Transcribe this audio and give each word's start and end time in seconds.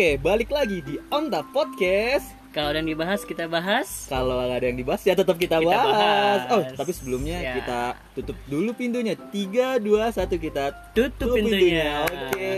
Oke, 0.00 0.16
balik 0.16 0.48
lagi 0.48 0.80
di 0.80 0.96
On 1.12 1.28
The 1.28 1.44
Podcast. 1.52 2.32
Kalau 2.56 2.72
ada 2.72 2.80
yang 2.80 2.88
dibahas 2.88 3.20
kita 3.20 3.44
bahas. 3.52 4.08
Kalau 4.08 4.40
ada 4.40 4.56
yang 4.56 4.80
dibahas 4.80 5.04
ya 5.04 5.12
tetap 5.12 5.36
kita, 5.36 5.60
Kita 5.60 5.68
bahas. 5.68 5.92
bahas. 5.92 6.40
Oh, 6.56 6.64
tapi 6.72 6.96
sebelumnya 6.96 7.36
Ya. 7.36 7.52
kita 7.60 7.80
tutup 8.16 8.40
dulu 8.48 8.72
pintunya. 8.72 9.12
3 9.12 9.76
2 9.76 10.08
1 10.08 10.40
kita 10.40 10.72
Tutup 10.96 11.12
tutup 11.20 11.36
pintunya. 11.36 12.08
Oke. 12.08 12.48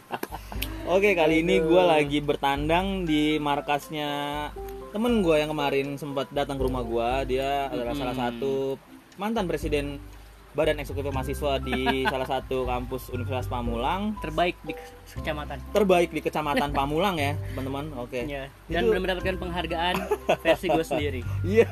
Oke, 0.96 1.12
kali 1.12 1.44
ini 1.44 1.60
gue 1.60 1.82
lagi 1.84 2.24
bertandang 2.24 3.04
di 3.04 3.36
markasnya 3.36 4.08
temen 4.88 5.20
gue 5.20 5.36
yang 5.36 5.52
kemarin 5.52 6.00
sempat 6.00 6.32
datang 6.32 6.56
ke 6.56 6.64
rumah 6.64 6.80
gue. 6.80 7.36
Dia 7.36 7.68
adalah 7.68 7.92
salah 7.92 8.16
satu 8.16 8.80
mantan 9.20 9.44
presiden 9.44 10.00
Badan 10.52 10.76
Eksekutif 10.78 11.08
Mahasiswa 11.10 11.56
di 11.58 11.80
salah 12.12 12.28
satu 12.28 12.68
kampus 12.68 13.08
Universitas 13.08 13.48
Pamulang. 13.48 14.16
Terbaik 14.20 14.60
di 14.62 14.76
kecamatan. 15.08 15.56
Terbaik 15.72 16.12
di 16.12 16.20
Kecamatan 16.20 16.70
Pamulang 16.70 17.16
ya, 17.16 17.32
teman-teman. 17.52 17.88
Oke. 17.96 18.24
Ya. 18.28 18.52
Dan 18.68 18.84
Itu- 18.84 18.90
belum 18.92 19.02
mendapatkan 19.04 19.36
penghargaan 19.40 19.94
versi 20.44 20.66
gue 20.68 20.84
sendiri. 20.84 21.20
Iya. 21.42 21.68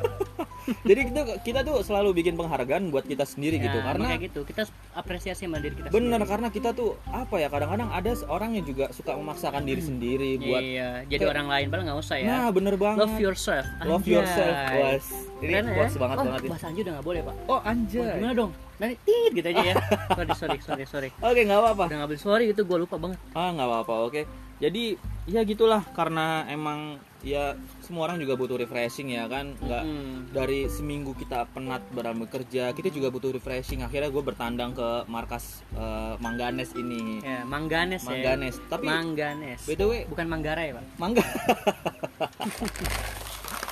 Jadi 0.88 1.00
kita 1.09 1.20
kita 1.41 1.60
tuh 1.62 1.80
selalu 1.80 2.10
bikin 2.14 2.34
penghargaan 2.34 2.88
buat 2.88 3.02
kita 3.02 3.23
sendiri 3.23 3.56
Ya, 3.56 3.66
gitu 3.66 3.78
karena 3.80 4.06
kayak 4.09 4.23
gitu. 4.27 4.41
Kita 4.42 4.62
apresiasi 4.92 5.45
sama 5.45 5.59
diri 5.59 5.74
kita 5.74 5.88
bener 5.88 6.16
sendiri. 6.16 6.28
karena 6.28 6.48
kita 6.48 6.70
tuh 6.70 6.95
apa 7.06 7.37
ya 7.37 7.46
kadang-kadang 7.46 7.88
ada 7.88 8.10
orang 8.27 8.51
yang 8.52 8.65
juga 8.65 8.91
suka 8.91 9.12
memaksakan 9.12 9.62
diri 9.62 9.80
sendiri 9.80 10.30
buat 10.37 10.60
Iya, 10.60 10.91
jadi 11.06 11.20
Kayak- 11.20 11.32
orang 11.32 11.46
lain 11.48 11.66
padahal 11.66 11.87
nggak 11.87 12.01
usah 12.01 12.16
ya. 12.16 12.27
nah 12.27 12.48
bener 12.51 12.74
banget 12.74 13.01
Love 13.01 13.18
yourself. 13.18 13.66
Love 13.80 14.02
Anjay. 14.02 14.12
yourself 14.12 14.54
was 14.73 15.06
ini 15.38 15.51
Keren 15.51 15.65
ya? 15.65 15.73
banget 15.73 15.91
oh, 15.91 16.24
banget 16.27 16.41
bahasa 16.46 16.66
Anju 16.66 16.80
udah 16.80 16.92
nggak 16.92 17.06
boleh 17.06 17.20
pak. 17.23 17.34
oh 17.46 17.60
anjay 17.62 18.04
gimana 18.15 18.34
dong? 18.34 18.52
Nanti 18.77 18.96
tit 19.02 19.30
gitu 19.32 19.48
aja 19.48 19.62
ya. 19.62 19.74
sorry 20.16 20.32
sorry 20.34 20.59
sorry 20.60 20.84
sorry. 20.87 21.09
oke 21.16 21.40
nggak 21.40 21.59
apa-apa 21.59 21.84
Udah 21.87 21.96
nggak 21.99 22.10
boleh 22.10 22.21
sorry 22.21 22.45
itu 22.49 22.62
gue 22.62 22.79
lupa 22.79 22.96
banget. 22.96 23.18
ah 23.32 23.49
nggak 23.51 23.66
apa-apa 23.66 23.95
oke 24.04 24.23
jadi 24.59 24.84
ya 25.24 25.40
gitulah 25.43 25.80
karena 25.90 26.45
emang 26.46 27.01
ya 27.23 27.52
semua 27.80 28.07
orang 28.07 28.16
juga 28.16 28.32
butuh 28.32 28.57
refreshing 28.57 29.10
ya 29.10 29.26
kan 29.26 29.52
nggak 29.54 29.82
Hmm. 29.82 30.29
dari 30.30 30.65
seminggu 30.66 31.13
kita 31.13 31.45
penat 31.49 31.85
berambut 31.90 32.27
kerja 32.27 32.71
kita 32.71 32.88
juga 32.88 33.09
butuh 33.09 33.30
refreshing 33.30 33.80
akhirnya 33.80 34.09
gue 34.09 34.23
bertandang 34.23 34.73
ke 34.73 34.88
markas 35.07 35.60
eh, 35.73 36.15
Mangganes 36.16 36.73
ini 36.73 37.21
Ya, 37.21 37.43
Mangganes, 37.43 38.01
ya. 38.01 38.09
Mangganes 38.10 38.54
tapi 38.66 38.87
Mangganes. 38.87 39.60
btw 39.62 40.07
Bukan 40.07 40.27
Manggarai, 40.27 40.73
Pak. 40.73 40.85
Mangga 40.96 41.21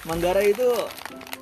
Manggarai 0.05 0.51
itu 0.51 0.69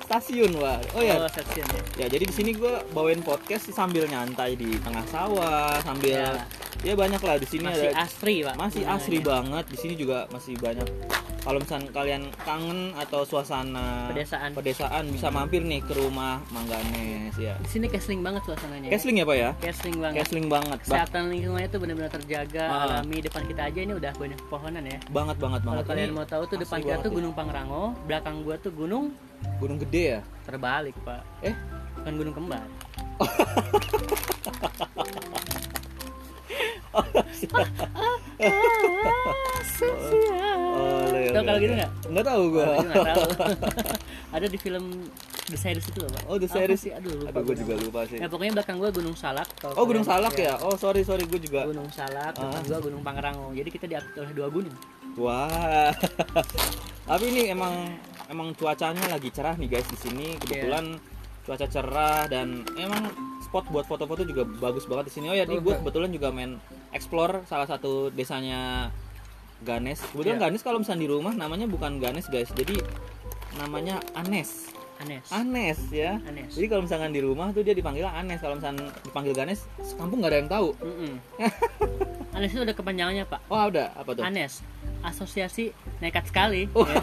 stasiun 0.03 0.51
wah 0.55 0.79
oh 0.93 1.01
ya 1.01 1.19
Oh, 1.19 1.27
stasiun 1.27 1.67
ya. 1.67 1.81
ya 1.97 2.07
jadi 2.09 2.23
di 2.23 2.33
sini 2.33 2.51
gue 2.53 2.73
bawain 2.91 3.19
podcast 3.19 3.67
sambil 3.69 4.03
nyantai 4.05 4.55
di 4.55 4.79
tengah 4.79 5.03
sawah 5.05 5.75
sambil 5.81 6.15
ya, 6.15 6.47
Ya. 6.81 6.93
banyak 6.93 7.19
lah 7.19 7.35
di 7.35 7.45
sini 7.45 7.63
Masih 7.63 7.87
ada 7.87 8.03
asri, 8.03 8.35
Pak. 8.41 8.53
masih 8.55 8.81
asri 8.85 9.17
banget 9.19 9.63
di 9.65 9.75
sini 9.75 9.93
juga 9.93 10.23
masih 10.29 10.53
banyak 10.55 10.85
kalau 11.39 11.57
misalnya 11.57 11.89
kalian 11.89 12.21
kangen 12.37 12.91
atau 12.93 13.23
suasana 13.23 14.11
Pedesaan. 14.11 14.51
pedesaan 14.51 15.03
bisa 15.07 15.29
mampir 15.29 15.61
nih 15.61 15.79
ke 15.79 15.93
rumah 15.93 16.41
Mangganes 16.49 17.35
ya 17.35 17.55
Di 17.57 17.69
sini 17.69 17.85
casling 17.87 18.19
banget 18.19 18.41
suasananya. 18.43 18.87
Kesling 18.89 19.15
ya 19.15 19.23
pak 19.23 19.35
ya 19.37 19.49
Casling 19.57 19.95
banget. 19.97 20.17
Kesling 20.21 20.45
banget 20.47 20.77
Ba- 20.77 20.83
Kesehatan 20.83 21.21
lingkungannya 21.29 21.67
tuh 21.69 21.79
benar-benar 21.79 22.11
terjaga, 22.11 22.63
Ah. 22.65 22.83
alami. 22.99 23.17
Depan 23.21 23.41
kita 23.45 23.61
aja 23.63 23.79
ini 23.79 23.93
udah 23.93 24.11
banyak 24.13 24.39
pohonan 24.47 24.83
ya. 24.83 24.97
banget 25.07 25.35
banget 25.37 25.59
Kalau 25.61 25.71
banget 25.73 25.85
kalian 25.87 26.05
Ini 26.05 26.13
mau 26.13 26.25
tahu 26.25 26.43
tuh 26.45 26.57
depan 26.59 26.77
kita 26.83 26.95
tuh. 26.99 27.11
Gunung 27.13 27.31
Pangrango, 27.31 27.93
belakang 28.03 28.41
gua 28.41 28.55
tuh 28.57 28.71
gunung 28.71 29.13
gunung 29.57 29.77
gede 29.79 30.03
ya 30.13 30.19
terbalik, 30.43 30.93
Pak. 31.01 31.21
eh 31.41 31.55
Bukan 31.95 32.13
gunung 32.17 32.33
kembar. 32.35 32.65
Oh, 40.77 41.09
iya, 41.13 41.31
Tahu 41.33 41.41
iya, 41.41 41.47
kalau 41.47 41.59
gitu 41.61 41.73
iya. 41.73 41.79
nggak? 41.85 41.91
nggak 42.07 42.25
tahu 42.25 42.43
gue 42.49 42.65
itu 42.65 42.87
nggak 42.87 43.05
tahu. 43.05 43.29
Ada 44.35 44.45
di 44.49 44.57
film 44.59 44.85
The 45.47 45.57
Series 45.57 45.85
itu 45.87 45.99
loh, 46.03 46.09
Pak. 46.11 46.23
Oh, 46.27 46.37
The 46.37 46.49
Series. 46.49 46.79
sih? 46.81 46.91
Aduh, 46.91 47.13
lupa. 47.23 47.29
Aduh, 47.31 47.41
gue 47.41 47.47
gua 47.47 47.55
juga 47.55 47.73
lupa 47.79 47.99
sih. 48.09 48.17
Ya 48.19 48.27
pokoknya 48.27 48.51
belakang 48.59 48.77
gua 48.81 48.89
Gunung 48.91 49.15
Salak. 49.15 49.47
Oh, 49.63 49.85
Gunung 49.87 50.03
Salak 50.05 50.35
ya? 50.35 50.59
Oh, 50.59 50.75
sorry, 50.75 51.01
sorry, 51.07 51.23
gue 51.25 51.39
juga. 51.39 51.65
Gunung 51.69 51.87
Salak, 51.93 52.35
depan 52.35 52.61
Ah. 52.61 52.67
gua 52.67 52.79
Gunung 52.83 53.01
Pangrango. 53.05 53.47
Jadi 53.55 53.69
kita 53.71 53.85
diapit 53.87 54.13
oleh 54.17 54.33
dua 54.35 54.47
gunung. 54.51 54.75
Wah. 55.17 55.93
Tapi 57.09 57.23
ini 57.31 57.41
emang 57.53 57.73
emang 58.27 58.51
cuacanya 58.57 59.07
lagi 59.07 59.31
cerah 59.31 59.55
nih 59.55 59.69
guys 59.71 59.87
di 59.87 59.97
sini. 59.97 60.27
Kebetulan 60.35 60.99
cuaca 61.47 61.67
cerah 61.71 62.27
dan 62.27 62.67
emang 62.75 63.07
spot 63.39 63.71
buat 63.71 63.87
foto-foto 63.87 64.27
juga 64.27 64.43
bagus 64.43 64.83
banget 64.83 65.07
di 65.07 65.13
sini. 65.15 65.25
Oh 65.31 65.35
ya, 65.37 65.47
ini 65.47 65.63
gue 65.63 65.71
iya. 65.71 65.79
kebetulan 65.79 66.09
juga 66.11 66.27
main 66.35 66.59
explore 66.91 67.43
salah 67.45 67.67
satu 67.67 68.09
desanya 68.09 68.91
Ganes. 69.57 69.99
Kebetulan 70.13 70.37
Iya. 70.37 70.43
Ganes 70.49 70.61
kalau 70.61 70.77
misalnya 70.81 71.01
di 71.01 71.09
rumah 71.09 71.33
namanya 71.33 71.65
bukan 71.65 71.97
Ganes 71.97 72.29
guys. 72.29 72.49
Jadi 72.53 72.77
namanya 73.57 73.97
Anes. 74.13 74.69
Anes. 74.97 75.25
Anes 75.29 75.79
ya. 75.93 76.17
Anes. 76.25 76.53
Jadi 76.57 76.65
kalau 76.69 76.85
misalkan 76.85 77.13
di 77.13 77.21
rumah 77.21 77.53
tuh 77.53 77.61
dia 77.61 77.73
dipanggil 77.73 78.05
Anes. 78.05 78.41
Kalau 78.41 78.57
misalkan 78.57 78.85
dipanggil 79.01 79.33
Ganes, 79.33 79.65
sekampung 79.81 80.21
nggak 80.21 80.31
ada 80.33 80.39
yang 80.41 80.49
tahu. 80.49 80.69
Mm-mm. 80.81 81.13
Anes 82.37 82.53
itu 82.53 82.61
ada 82.61 82.73
kepanjangannya 82.73 83.25
pak. 83.25 83.41
Oh 83.49 83.57
ada 83.57 83.93
apa 83.97 84.13
tuh? 84.13 84.21
Anes, 84.21 84.61
asosiasi 85.01 85.73
nekat 86.01 86.29
sekali. 86.29 86.69
Oh. 86.77 86.85
Ya. 86.85 87.01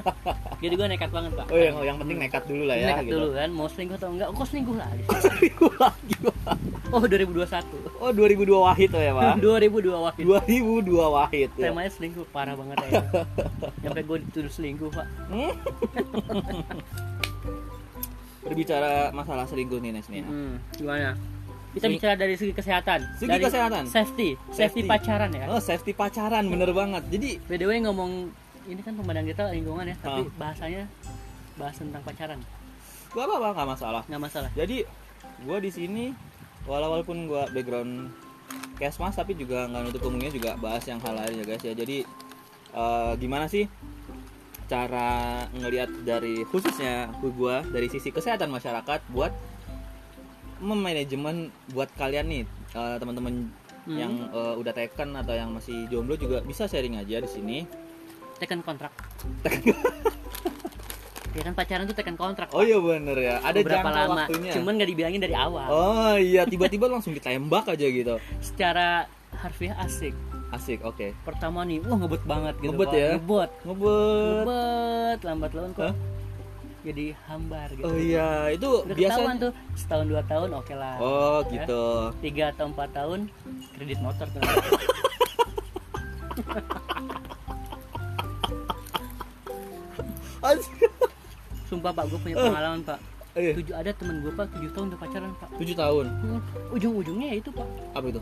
Jadi 0.64 0.72
gue 0.76 0.88
nekat 0.88 1.12
banget 1.12 1.32
pak. 1.36 1.52
Oh 1.52 1.56
yang 1.56 1.76
yang 1.84 1.96
penting 2.00 2.16
nekat 2.16 2.44
dulu 2.48 2.64
lah 2.64 2.76
ya. 2.76 2.92
nekat 2.92 3.04
gitu. 3.08 3.16
dulu 3.16 3.28
kan, 3.36 3.48
mau 3.52 3.68
selingkuh 3.68 3.96
atau 3.96 4.08
enggak? 4.12 4.28
Kok 4.32 4.46
selingkuh 4.48 4.76
lah. 4.76 4.88
Selingkuh 5.24 5.72
lagi. 5.76 6.14
Oh 6.90 7.00
2021. 7.00 7.46
Oh 7.96 8.10
2002 8.10 8.50
Wahid 8.50 8.90
oh 8.90 8.98
ya 9.00 9.12
pak. 9.12 9.34
2002 9.38 9.94
waktu 9.96 10.20
itu. 10.20 10.28
2002 10.28 10.90
Wahid. 11.08 11.48
Ya. 11.54 11.70
Temanya 11.70 11.90
selingkuh 11.90 12.26
parah 12.28 12.54
banget 12.54 12.76
ya. 12.82 13.02
Sampai 13.82 14.02
gue 14.02 14.16
dituduh 14.24 14.50
selingkuh 14.50 14.90
pak. 14.90 15.06
Hmm? 15.28 15.52
Berbicara 18.40 19.12
masalah 19.12 19.44
selingkuh 19.44 19.78
nih 19.78 19.90
Nes 19.92 20.08
nih. 20.08 20.20
ya. 20.20 20.26
Hmm, 20.26 20.54
gimana? 20.72 21.12
Kita 21.70 21.86
Seling- 21.86 21.96
bicara 21.96 22.14
dari 22.16 22.34
segi 22.34 22.50
kesehatan. 22.50 22.98
Segi 23.14 23.30
dari 23.30 23.42
kesehatan? 23.44 23.82
Safety, 23.86 24.34
Safety. 24.50 24.56
safety, 24.56 24.80
pacaran 24.84 25.30
ya. 25.30 25.44
Oh 25.46 25.62
safety 25.62 25.92
pacaran 25.92 26.44
bener 26.44 26.72
banget. 26.72 27.06
Jadi 27.06 27.38
By 27.46 27.54
the 27.54 27.66
way 27.66 27.78
ngomong 27.78 28.34
ini 28.66 28.80
kan 28.80 28.92
pemandang 28.92 29.24
kita 29.24 29.46
lingkungan 29.48 29.86
ya, 29.86 29.96
tapi 29.96 30.20
Ah. 30.20 30.34
bahasanya 30.36 30.82
bahas 31.54 31.76
tentang 31.76 32.02
pacaran. 32.02 32.38
gua 33.10 33.26
apa 33.26 33.34
apa 33.36 33.48
nggak 33.52 33.68
masalah. 33.68 34.02
nggak 34.04 34.22
masalah. 34.22 34.50
Jadi 34.52 34.82
gua 35.42 35.58
di 35.58 35.70
sini 35.70 36.04
walau- 36.70 36.94
walaupun 36.94 37.26
gua 37.26 37.50
background 37.50 38.14
kesmas 38.78 39.12
tapi 39.12 39.34
juga 39.34 39.66
nggak 39.66 39.82
nutup 39.84 40.00
kemungkinan 40.00 40.32
juga 40.32 40.50
bahas 40.56 40.86
yang 40.86 41.02
hal 41.02 41.18
lain 41.18 41.42
ya 41.42 41.44
guys 41.44 41.60
ya. 41.60 41.74
Jadi 41.74 42.06
eh, 42.72 43.12
gimana 43.18 43.50
sih 43.50 43.66
cara 44.70 45.10
ngelihat 45.50 45.90
dari 46.06 46.46
khususnya 46.46 47.10
gua 47.34 47.66
dari 47.66 47.90
sisi 47.90 48.08
kesehatan 48.08 48.48
masyarakat 48.48 49.02
buat 49.10 49.34
memanajemen 50.60 51.50
buat 51.72 51.90
kalian 51.98 52.26
nih 52.30 52.42
eh, 52.72 52.96
teman-teman 52.96 53.50
Hmm. 53.80 53.96
yang 53.96 54.12
eh, 54.28 54.54
udah 54.60 54.76
taken 54.76 55.16
atau 55.16 55.32
yang 55.32 55.50
masih 55.50 55.88
jomblo 55.88 56.12
juga 56.14 56.44
bisa 56.44 56.68
sharing 56.68 57.00
aja 57.00 57.16
di 57.16 57.26
sini. 57.26 57.58
Tekan 58.36 58.60
kontrak. 58.60 58.92
Ya 61.30 61.42
kan 61.42 61.52
pacaran 61.52 61.84
tuh 61.84 61.92
tekan 61.92 62.14
kontrak. 62.14 62.48
Oh 62.50 62.60
iya 62.60 62.76
bener 62.76 63.14
ya. 63.14 63.34
Ada 63.40 63.60
Berapa 63.60 63.80
jangka 63.80 64.00
lama? 64.02 64.14
waktunya. 64.20 64.52
Cuman 64.52 64.72
nggak 64.74 64.88
dibilangin 64.88 65.20
dari 65.20 65.34
awal. 65.34 65.66
Oh 65.68 66.14
iya 66.16 66.42
tiba-tiba 66.48 66.86
langsung 66.86 67.12
ditembak 67.12 67.64
aja 67.66 67.84
gitu. 67.84 68.14
Secara 68.40 69.04
harfiah 69.32 69.76
asik. 69.78 70.14
Asik, 70.50 70.82
oke. 70.82 71.14
Pertama 71.22 71.62
nih, 71.62 71.78
wah 71.80 71.94
ngebet 71.94 72.24
banget 72.24 72.54
gitu. 72.58 72.74
Ngebet 72.74 72.88
Pak. 72.88 72.96
ya? 72.96 73.08
Ngebet. 73.14 73.50
Ngebet. 73.62 74.42
Ngebet 74.42 75.18
lambat 75.22 75.50
laun 75.54 75.70
kok. 75.72 75.84
Hah? 75.84 75.94
Jadi 76.80 77.12
hambar 77.28 77.68
gitu. 77.70 77.84
Oh 77.84 77.94
iya, 77.94 78.48
itu 78.48 78.70
Udah 78.82 78.96
biasa. 78.96 79.20
tuh 79.36 79.52
setahun 79.76 80.06
dua 80.08 80.22
tahun 80.24 80.48
oke 80.56 80.72
lah. 80.72 80.96
Oh 80.98 81.44
Ya. 81.44 81.50
gitu. 81.54 81.82
Tiga 82.18 82.44
atau 82.50 82.66
empat 82.66 82.88
tahun 82.90 83.28
kredit 83.76 84.00
motor 84.00 84.26
tuh. 84.26 84.42
Sumpah 91.70 91.92
pak, 91.92 92.04
gue 92.06 92.18
punya 92.18 92.34
pengalaman 92.36 92.82
pak. 92.82 92.98
Eh, 93.30 93.54
Tujuh 93.54 93.70
ada 93.72 93.94
temen 93.94 94.18
gue 94.20 94.32
pak, 94.34 94.50
tujuh 94.50 94.70
tahun 94.70 94.86
udah 94.90 94.98
pacaran 94.98 95.30
pak. 95.38 95.48
tujuh 95.54 95.72
tahun. 95.72 96.06
Hmm, 96.10 96.40
Ujung-ujungnya 96.70 97.26
ya 97.30 97.36
itu 97.38 97.50
pak, 97.50 97.68
Apa 97.94 98.06
itu? 98.08 98.20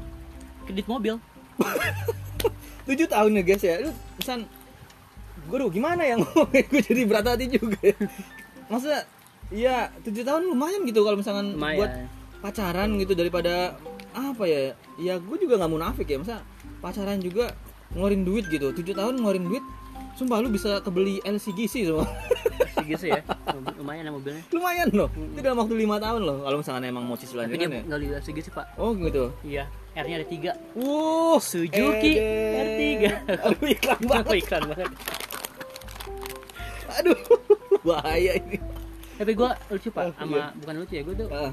kredit 0.63 0.85
mobil. 0.85 1.17
Tujuh 2.85 3.07
tahun 3.07 3.31
ya 3.33 3.43
guys 3.43 3.63
ya. 3.63 3.75
Lu 3.81 3.91
pesan 4.17 4.45
gue 5.49 5.57
gimana 5.71 6.05
ya 6.05 6.15
ngomongin 6.21 6.65
gue 6.67 6.83
jadi 6.83 7.03
berat 7.05 7.25
hati 7.27 7.49
juga. 7.49 7.81
ya. 7.83 7.97
Masa 8.69 9.09
Iya, 9.49 9.89
tujuh 10.05 10.29
tahun 10.29 10.45
lumayan 10.45 10.85
gitu 10.85 11.01
kalau 11.01 11.17
misalkan 11.17 11.57
Lumayan. 11.57 11.81
buat 11.81 11.93
pacaran 12.45 13.01
gitu 13.01 13.17
daripada 13.17 13.81
apa 14.13 14.45
ya? 14.45 14.77
Ya 15.01 15.17
gue 15.17 15.37
juga 15.41 15.57
nggak 15.57 15.73
munafik 15.73 16.05
ya, 16.05 16.21
masa 16.21 16.45
pacaran 16.79 17.17
juga 17.17 17.57
ngeluarin 17.91 18.29
duit 18.29 18.45
gitu. 18.47 18.77
Tujuh 18.77 18.93
tahun 18.93 19.17
ngeluarin 19.17 19.49
duit, 19.49 19.65
sumpah 20.15 20.45
lu 20.45 20.53
bisa 20.53 20.85
kebeli 20.85 21.25
LCGC 21.25 21.89
semua. 21.89 22.05
segitu 22.73 23.05
ya. 23.09 23.21
Lumayan 23.75 24.03
ya 24.03 24.11
mobilnya. 24.11 24.43
Lumayan 24.49 24.89
loh. 24.91 25.09
Itu 25.11 25.39
dalam 25.39 25.59
waktu 25.59 25.75
lima 25.75 25.97
tahun 25.97 26.21
loh 26.21 26.39
kalau 26.43 26.57
misalnya 26.59 26.87
emang 26.87 27.03
mau 27.03 27.15
cicilan 27.15 27.45
tapi 27.45 27.57
dia 27.57 27.69
ya 27.69 27.83
nggak 27.83 28.01
lihat 28.01 28.23
segitu 28.23 28.49
pak. 28.49 28.67
Oh 28.75 28.93
gitu. 28.93 29.31
Iya 29.43 29.65
R 29.93 30.05
nya 30.05 30.17
ada 30.17 30.27
tiga. 30.27 30.53
Wuh, 30.73 31.39
Suzuki 31.39 32.13
Eden. 32.15 32.55
R3 32.55 32.83
Aduh, 33.45 33.67
iklan 33.69 33.99
banget. 34.09 34.23
apa 34.23 34.35
iklan 34.37 34.63
banget. 34.67 34.89
Aduh, 36.95 37.17
bahaya 37.87 38.33
ini. 38.37 38.59
tapi 39.15 39.35
gue 39.35 39.51
lucu 39.69 39.89
pak 39.91 40.05
Oh, 40.05 40.13
sama 40.15 40.37
iya. 40.37 40.47
bukan 40.57 40.75
lucu 40.79 40.95
ya 40.95 41.03
gue 41.03 41.15
tuh 41.17 41.29
Ah, 41.29 41.51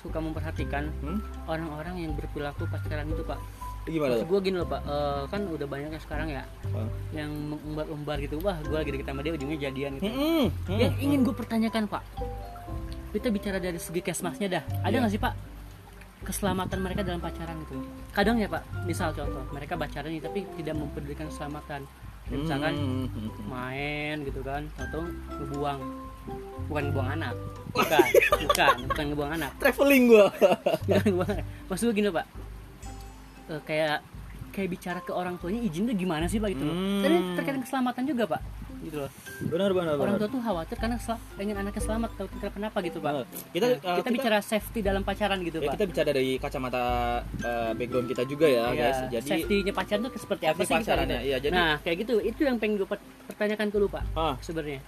suka 0.00 0.16
memperhatikan 0.16 0.88
hmm? 1.00 1.20
orang-orang 1.44 1.94
yang 2.00 2.12
berperilaku 2.12 2.64
pacaran 2.66 3.04
itu 3.06 3.20
pak 3.22 3.36
Gimana 3.84 4.14
Maksud 4.14 4.22
tuh? 4.22 4.30
gue 4.30 4.40
gini 4.42 4.56
loh 4.56 4.68
pak 4.68 4.80
eh, 4.80 5.22
kan 5.26 5.40
udah 5.44 5.66
banyak 5.66 5.90
ya 5.90 6.00
sekarang 6.00 6.28
ya 6.30 6.42
Ah. 6.70 6.88
yang 7.12 7.28
mengumbar-umbar 7.28 8.16
gitu 8.18 8.38
wah 8.38 8.56
gue 8.58 8.72
lagi 8.72 8.90
deket 8.90 9.06
sama 9.06 9.20
dia 9.20 9.32
ujungnya 9.32 9.58
jadian 9.60 9.92
gitu 9.96 10.06
Hmm, 10.06 10.46
hmm, 10.64 10.78
yang 10.78 10.92
hmm. 10.92 11.04
ingin 11.04 11.18
gue 11.22 11.34
pertanyakan 11.34 11.84
pak 11.86 12.02
kita 13.10 13.28
bicara 13.28 13.58
dari 13.58 13.76
segi 13.76 14.00
kesmasnya 14.00 14.48
dah 14.48 14.62
ada 14.80 14.88
Iya. 14.88 14.98
nggak 15.00 15.12
sih 15.12 15.20
pak 15.20 15.34
keselamatan 16.22 16.78
mereka 16.78 17.02
dalam 17.02 17.18
pacaran 17.18 17.58
itu 17.58 17.74
kadang 18.10 18.38
ya 18.38 18.46
pak 18.46 18.62
misal 18.82 19.10
contoh 19.10 19.42
mereka 19.50 19.74
pacaran 19.74 20.08
nih 20.08 20.22
tapi 20.22 20.46
tidak 20.54 20.74
mempedulikan 20.74 21.26
keselamatan 21.26 21.82
Kayak 22.22 22.38
misalkan 22.38 22.72
Hmm, 22.72 23.06
hmm, 23.08 23.28
hmm. 23.28 23.46
main 23.46 24.16
gitu 24.22 24.40
kan 24.40 24.62
atau 24.78 25.02
ngebuang 25.34 25.80
bukan 26.64 26.82
ngebuang 26.88 27.10
anak 27.12 27.34
bukan 27.68 28.06
bukan 28.40 28.74
bukan 28.86 29.04
ngebuang 29.10 29.32
anak 29.34 29.50
Traveling 29.58 30.04
gua. 30.06 30.26
bukan 30.80 31.02
ngebuang 31.10 31.30
anak 31.32 31.44
maksud 31.66 31.84
gue 31.84 31.94
gini 31.98 32.06
loh, 32.06 32.14
pak 32.14 32.26
Eh, 33.50 33.60
kayak 33.62 33.98
kayak 34.52 34.68
bicara 34.68 35.00
ke 35.00 35.10
orang 35.10 35.40
tuanya 35.40 35.64
izin 35.64 35.88
tuh 35.88 35.96
gimana 35.96 36.28
sih 36.28 36.36
pak 36.36 36.52
gitu 36.52 36.62
loh 36.62 36.76
Hmm. 36.76 37.34
Terkait 37.34 37.56
keselamatan 37.58 38.04
juga 38.04 38.24
pak 38.28 38.42
gitu 38.82 38.98
loh 38.98 39.10
Benar, 39.42 39.70
benar, 39.70 39.94
orang 39.94 40.14
benar. 40.14 40.26
tua 40.26 40.34
tuh 40.34 40.42
khawatir 40.42 40.76
karena 40.76 40.96
pengen 41.38 41.54
anaknya 41.56 41.82
selamat 41.82 42.10
kalau 42.14 42.28
kenapa 42.50 42.78
gitu 42.82 42.98
pak 42.98 43.12
Benar. 43.14 43.26
Kita 43.48 43.64
Nah, 43.64 43.78
uh, 43.80 43.96
kita, 43.98 44.08
bicara 44.10 44.38
safety 44.42 44.80
dalam 44.82 45.02
pacaran 45.02 45.38
gitu 45.40 45.56
ya, 45.58 45.66
pak 45.66 45.72
kita 45.74 45.84
bicara 45.86 46.08
dari 46.10 46.36
kacamata 46.36 46.82
uh, 47.40 47.72
background 47.72 48.06
kita 48.10 48.22
juga 48.26 48.46
ya, 48.46 48.64
Iya, 48.68 48.76
guys. 48.76 48.98
Jadi 49.08 49.28
safety-nya 49.32 49.72
pacaran 49.72 50.00
tuh 50.02 50.12
seperti 50.14 50.44
apa 50.44 50.60
sih 50.60 50.66
gitu? 50.68 50.82
pacarannya, 50.84 51.18
iya, 51.22 51.36
jadi- 51.38 51.54
nah 51.54 51.72
kayak 51.80 51.96
gitu 52.02 52.14
itu 52.20 52.40
yang 52.42 52.56
pengen 52.58 52.74
gue 52.76 52.86
per- 52.86 53.06
pertanyakan 53.24 53.66
dulu 53.70 53.86
pak 53.88 54.02
ah, 54.12 54.34
sebenarnya 54.38 54.82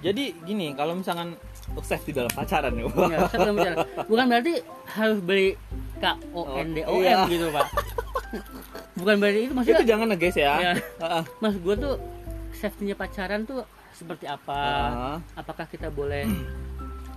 jadi 0.00 0.32
gini, 0.48 0.72
kalau 0.72 0.96
misalkan 0.96 1.36
untuk 1.68 1.84
safety 1.84 2.16
dalam 2.16 2.32
pacaran 2.32 2.72
ya. 2.72 2.88
Ya, 2.88 3.18
dalam 3.28 3.52
pacaran. 3.52 3.78
bukan 4.08 4.24
berarti 4.26 4.54
harus 4.88 5.18
beli 5.20 5.48
K 6.00 6.04
O 6.32 6.56
N 6.56 6.72
D 6.72 6.78
O 6.88 6.96
M 6.96 7.04
iya. 7.04 7.28
gitu 7.28 7.52
pak 7.52 7.66
bukan 8.94 9.14
berarti 9.18 9.38
itu 9.38 9.46
itu 9.46 9.54
maksudnya 9.54 9.84
jangan 9.86 10.06
ya, 10.08 10.16
guys 10.16 10.36
ya. 10.36 10.52
Ah, 11.00 11.22
mas 11.38 11.54
gue 11.56 11.74
tuh 11.74 11.94
safety-nya 12.54 12.94
pacaran 12.94 13.42
tuh 13.42 13.64
seperti 13.90 14.24
apa 14.24 14.58
ah. 14.88 15.18
apakah 15.34 15.66
kita 15.66 15.90
boleh 15.90 16.24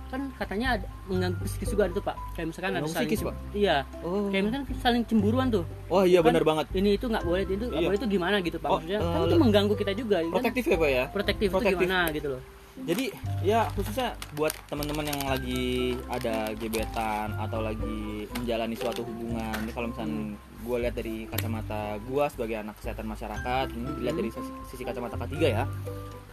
kan 0.04 0.30
katanya 0.38 0.78
ada, 0.78 0.86
mengganggu 1.10 1.42
psikis 1.42 1.74
juga 1.74 1.90
itu 1.90 1.98
pak 1.98 2.14
kayak 2.36 2.46
misalkan 2.52 2.70
ada 2.76 2.86
saling 2.86 3.08
psikis, 3.08 3.20
Pak? 3.24 3.34
iya 3.50 3.82
Oh. 4.04 4.30
kayak 4.30 4.42
misalkan 4.46 4.64
saling 4.78 5.02
cemburuan 5.04 5.50
tuh 5.50 5.64
Wah, 5.90 6.06
iya 6.06 6.22
Kan 6.22 6.30
benar 6.30 6.44
banget. 6.46 6.66
ini 6.70 6.94
itu 6.94 7.06
nggak 7.10 7.24
boleh 7.24 7.42
itu 7.42 7.66
Iya. 7.66 7.88
boleh 7.90 7.98
itu 7.98 8.06
gimana 8.06 8.36
gitu 8.38 8.56
pak 8.62 8.68
Oh, 8.70 8.78
maksudnya 8.78 9.00
eh, 9.00 9.10
kan 9.10 9.20
itu 9.26 9.36
mengganggu 9.40 9.74
kita 9.74 9.92
juga 9.96 10.16
kan 10.22 10.30
Protektif 10.38 10.64
ya, 10.64 10.76
Pak 10.76 10.90
ya? 10.92 11.04
protektif, 11.10 11.48
protektif. 11.50 11.74
itu 11.74 11.82
gimana 11.82 11.98
gitu 12.14 12.28
loh 12.30 12.42
Jadi 12.74 13.04
ya 13.40 13.70
khususnya 13.70 14.18
buat 14.34 14.50
teman-teman 14.66 15.06
yang 15.06 15.20
lagi 15.24 15.94
ada 16.10 16.50
gebetan 16.52 17.30
atau 17.38 17.62
lagi 17.62 18.26
menjalani 18.34 18.74
suatu 18.74 19.06
hubungan. 19.06 19.54
Ini 19.62 19.70
kalau 19.70 19.94
misalnya 19.94 20.34
gue 20.64 20.76
lihat 20.80 20.94
dari 20.96 21.28
kacamata 21.28 22.00
gue 22.00 22.24
sebagai 22.32 22.56
anak 22.64 22.74
kesehatan 22.80 23.04
masyarakat, 23.04 23.66
ini 23.76 23.88
dilihat 24.00 24.16
dari 24.16 24.30
sisi, 24.32 24.52
sisi 24.72 24.82
kacamata 24.82 25.20
ketiga 25.28 25.62
ya. 25.62 25.64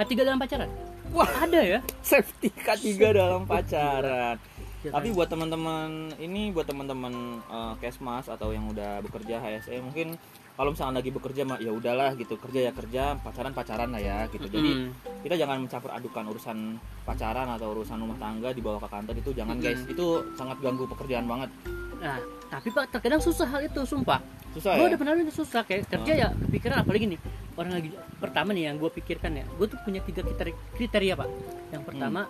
ketiga 0.01 0.25
dalam 0.25 0.39
pacaran 0.41 0.69
Wah, 1.11 1.27
ada 1.43 1.59
ya 1.59 1.79
safety 2.09 2.49
ketiga 2.55 3.11
dalam 3.11 3.43
pacaran. 3.43 4.39
Ya 4.81 4.89
Tapi 4.89 5.13
kan? 5.13 5.17
buat 5.19 5.29
teman-teman 5.29 5.89
ini 6.17 6.49
buat 6.49 6.65
teman-teman 6.65 7.13
eh, 7.37 7.73
kesmas 7.83 8.25
atau 8.31 8.49
yang 8.49 8.65
udah 8.71 9.03
bekerja 9.05 9.37
HSE 9.37 9.77
mungkin 9.83 10.17
kalau 10.51 10.69
misalnya 10.71 10.99
lagi 10.99 11.09
bekerja 11.09 11.41
mah 11.41 11.57
ya 11.57 11.71
udahlah 11.71 12.13
gitu. 12.13 12.35
Kerja 12.35 12.59
ya 12.67 12.71
kerja 12.71 13.03
pacaran 13.17 13.51
pacaran 13.51 13.89
lah 13.89 13.99
ya 13.99 14.17
gitu. 14.27 14.45
Jadi 14.45 14.71
Mm. 14.71 14.89
kita 15.21 15.35
jangan 15.37 15.57
mencampur 15.59 15.89
adukan 15.89 16.23
urusan 16.27 16.57
pacaran 17.01 17.47
atau 17.49 17.73
urusan 17.73 17.97
rumah 17.97 18.17
tangga 18.17 18.49
dibawa 18.51 18.77
ke 18.77 18.87
kantor 18.87 19.15
itu 19.17 19.31
jangan 19.31 19.55
Mm-mm. 19.57 19.65
guys. 19.65 19.81
Itu 19.85 20.05
sangat 20.33 20.57
ganggu 20.59 20.85
pekerjaan 20.85 21.25
banget. 21.25 21.49
Nah 21.97 22.17
tapi 22.47 22.67
pak 22.69 22.91
terkadang 22.91 23.21
susah 23.21 23.47
hal 23.47 23.61
itu 23.63 23.81
sumpah. 23.83 24.19
Susah 24.51 24.75
gue 24.75 24.83
ya? 24.83 24.89
udah 24.91 24.99
pernah 24.99 25.13
susah 25.31 25.61
kayak 25.63 25.87
kerja 25.87 26.13
ya 26.13 26.27
kepikiran. 26.35 26.83
Apalagi 26.83 27.05
nih 27.07 27.19
orang 27.55 27.71
lagi 27.77 27.89
pertama 28.17 28.49
nih 28.51 28.63
yang 28.67 28.75
gue 28.75 28.89
pikirkan 28.91 29.31
ya 29.33 29.45
gue 29.47 29.65
tuh 29.65 29.79
punya 29.81 30.03
tiga 30.03 30.21
kriteria, 30.21 30.55
kriteria 30.75 31.13
pak. 31.15 31.29
Yang 31.71 31.83
pertama 31.87 32.21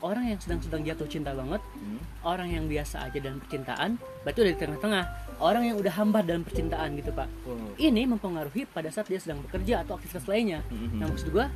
orang 0.00 0.24
yang 0.28 0.38
sedang 0.38 0.60
sedang 0.60 0.84
jatuh 0.84 1.08
cinta 1.08 1.32
banget 1.32 1.64
Hmm. 1.74 1.96
orang 2.22 2.52
yang 2.52 2.68
biasa 2.68 3.08
aja 3.08 3.18
dalam 3.18 3.40
percintaan 3.40 3.96
berarti 4.20 4.38
udah 4.44 4.52
di 4.52 4.60
tengah-tengah 4.60 5.04
orang 5.40 5.62
yang 5.66 5.76
udah 5.78 5.92
hambar 5.94 6.22
dalam 6.22 6.42
percintaan 6.46 6.94
gitu 6.98 7.10
pak. 7.10 7.28
Oh. 7.46 7.74
ini 7.78 8.06
mempengaruhi 8.06 8.66
pada 8.68 8.90
saat 8.90 9.10
dia 9.10 9.18
sedang 9.18 9.42
bekerja 9.42 9.82
atau 9.82 9.98
aktivitas 9.98 10.26
lainnya. 10.30 10.60
Mhm. 10.70 10.98
nah 11.00 11.06
maksud 11.10 11.28
gue 11.32 11.46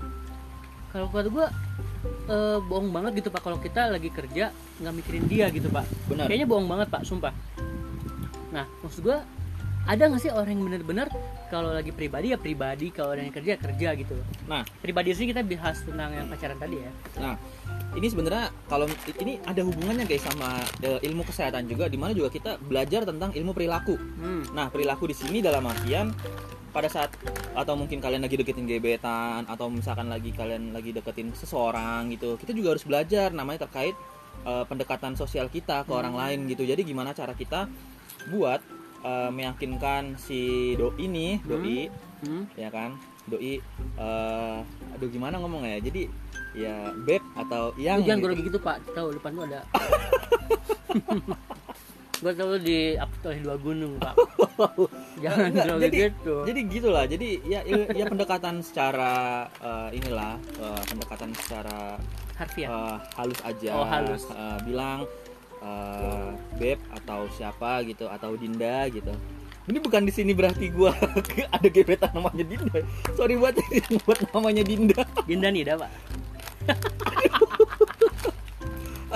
kalau 0.88 1.06
kata 1.12 1.28
gue 1.28 1.46
eh, 2.32 2.58
bohong 2.64 2.90
banget 2.90 3.20
gitu 3.22 3.28
pak 3.28 3.42
kalau 3.44 3.60
kita 3.60 3.92
lagi 3.92 4.08
kerja 4.08 4.50
nggak 4.80 4.94
mikirin 4.94 5.24
dia 5.28 5.46
gitu 5.52 5.68
pak. 5.68 5.84
Benar. 6.08 6.26
Kayaknya 6.26 6.48
bohong 6.48 6.68
banget 6.68 6.88
pak 6.88 7.02
sumpah. 7.04 7.34
Nah 8.54 8.64
maksud 8.80 9.04
gue 9.04 9.18
ada 9.88 10.02
nggak 10.04 10.20
sih 10.20 10.28
orang 10.28 10.52
yang 10.52 10.64
benar-benar 10.68 11.08
kalau 11.48 11.72
lagi 11.72 11.96
pribadi 11.96 12.36
ya 12.36 12.38
pribadi 12.38 12.92
kalau 12.92 13.16
orang 13.16 13.32
yang 13.32 13.36
kerja 13.36 13.56
kerja 13.56 13.88
gitu? 13.96 14.16
Nah. 14.44 14.60
Pribadi 14.84 15.16
sih 15.16 15.24
kita 15.24 15.40
bahas 15.40 15.80
tentang 15.80 16.12
yang 16.12 16.28
pacaran 16.28 16.60
tadi 16.60 16.76
ya. 16.76 16.90
Nah, 17.16 17.34
ini 17.98 18.06
sebenarnya 18.06 18.54
kalau 18.70 18.86
ini 19.18 19.42
ada 19.42 19.66
hubungannya 19.66 20.06
guys 20.06 20.22
sama 20.22 20.62
eh, 20.86 21.02
ilmu 21.02 21.26
kesehatan 21.26 21.66
juga 21.66 21.90
di 21.90 21.98
mana 21.98 22.14
juga 22.14 22.30
kita 22.30 22.56
belajar 22.62 23.02
tentang 23.02 23.34
ilmu 23.34 23.50
perilaku. 23.52 23.98
hmm. 23.98 24.54
Nah, 24.54 24.70
perilaku 24.70 25.10
di 25.10 25.16
sini 25.18 25.42
dalam 25.42 25.66
artian 25.66 26.14
pada 26.70 26.86
saat 26.86 27.10
atau 27.58 27.74
mungkin 27.74 27.98
kalian 27.98 28.22
lagi 28.22 28.38
deketin 28.38 28.68
gebetan 28.68 29.48
atau 29.50 29.66
misalkan 29.66 30.06
lagi 30.06 30.30
kalian 30.30 30.70
lagi 30.70 30.94
deketin 30.94 31.34
seseorang 31.34 32.12
gitu, 32.14 32.38
kita 32.38 32.54
juga 32.54 32.78
harus 32.78 32.84
belajar 32.86 33.34
namanya 33.34 33.66
terkait 33.66 33.98
eh, 34.46 34.64
pendekatan 34.70 35.18
sosial 35.18 35.50
kita 35.50 35.82
ke 35.82 35.92
orang 35.92 36.14
lain 36.14 36.46
gitu. 36.46 36.62
Jadi 36.62 36.86
gimana 36.86 37.10
cara 37.12 37.34
kita 37.34 37.66
buat 38.30 38.62
eh, 39.02 39.30
meyakinkan 39.34 40.14
si 40.16 40.72
doi 40.78 41.04
nih, 41.10 41.34
doi 41.42 42.08
Hmm. 42.18 42.50
ya 42.58 42.66
kan 42.66 42.98
doi 43.28 43.60
eh 43.98 44.58
aduh 44.96 45.08
gimana 45.08 45.38
ngomongnya? 45.38 45.78
Ya 45.78 45.80
jadi 45.84 46.02
ya 46.56 46.76
beb 47.06 47.22
atau 47.36 47.76
yang 47.76 48.02
jangan 48.02 48.18
gitu. 48.18 48.26
grogi 48.26 48.42
gitu 48.48 48.58
pak. 48.58 48.76
Tahu 48.92 49.08
depan 49.14 49.30
tuh 49.36 49.44
ada. 49.46 49.60
Gue 52.18 52.34
tahu 52.34 52.58
di 52.58 52.98
oleh 52.98 53.40
dua 53.46 53.56
gunung 53.62 53.94
pak. 54.02 54.18
Jangan 55.24 55.54
grogi 55.54 55.82
jadi 55.86 55.98
gitu. 56.10 56.34
jadi 56.50 56.60
gitulah. 56.66 57.04
Jadi 57.06 57.28
ya 57.46 57.62
ya 57.94 58.04
pendekatan 58.10 58.58
secara 58.58 59.46
eh, 59.62 59.88
inilah 59.94 60.34
eh, 60.58 60.82
pendekatan 60.90 61.30
secara 61.38 61.94
harfiah. 62.34 62.66
eh, 62.66 62.96
halus 63.14 63.40
aja. 63.46 63.70
Oh, 63.70 63.86
halus. 63.86 64.26
Eh, 64.34 64.58
bilang 64.66 65.06
eh, 65.62 66.30
beb 66.58 66.78
atau 66.90 67.30
siapa 67.30 67.86
gitu 67.86 68.10
atau 68.10 68.34
dinda 68.34 68.90
gitu 68.90 69.14
ini 69.68 69.78
bukan 69.78 70.02
di 70.08 70.12
sini 70.12 70.32
berarti 70.32 70.72
gua 70.72 70.96
ada 71.54 71.68
gebetan 71.68 72.08
namanya 72.16 72.44
Dinda. 72.44 72.80
Sorry 73.12 73.36
buat 73.36 73.54
buat 74.08 74.20
namanya 74.32 74.62
Dinda. 74.64 75.00
Dinda 75.28 75.48
nih 75.52 75.62
dah 75.68 75.76
pak 75.76 75.90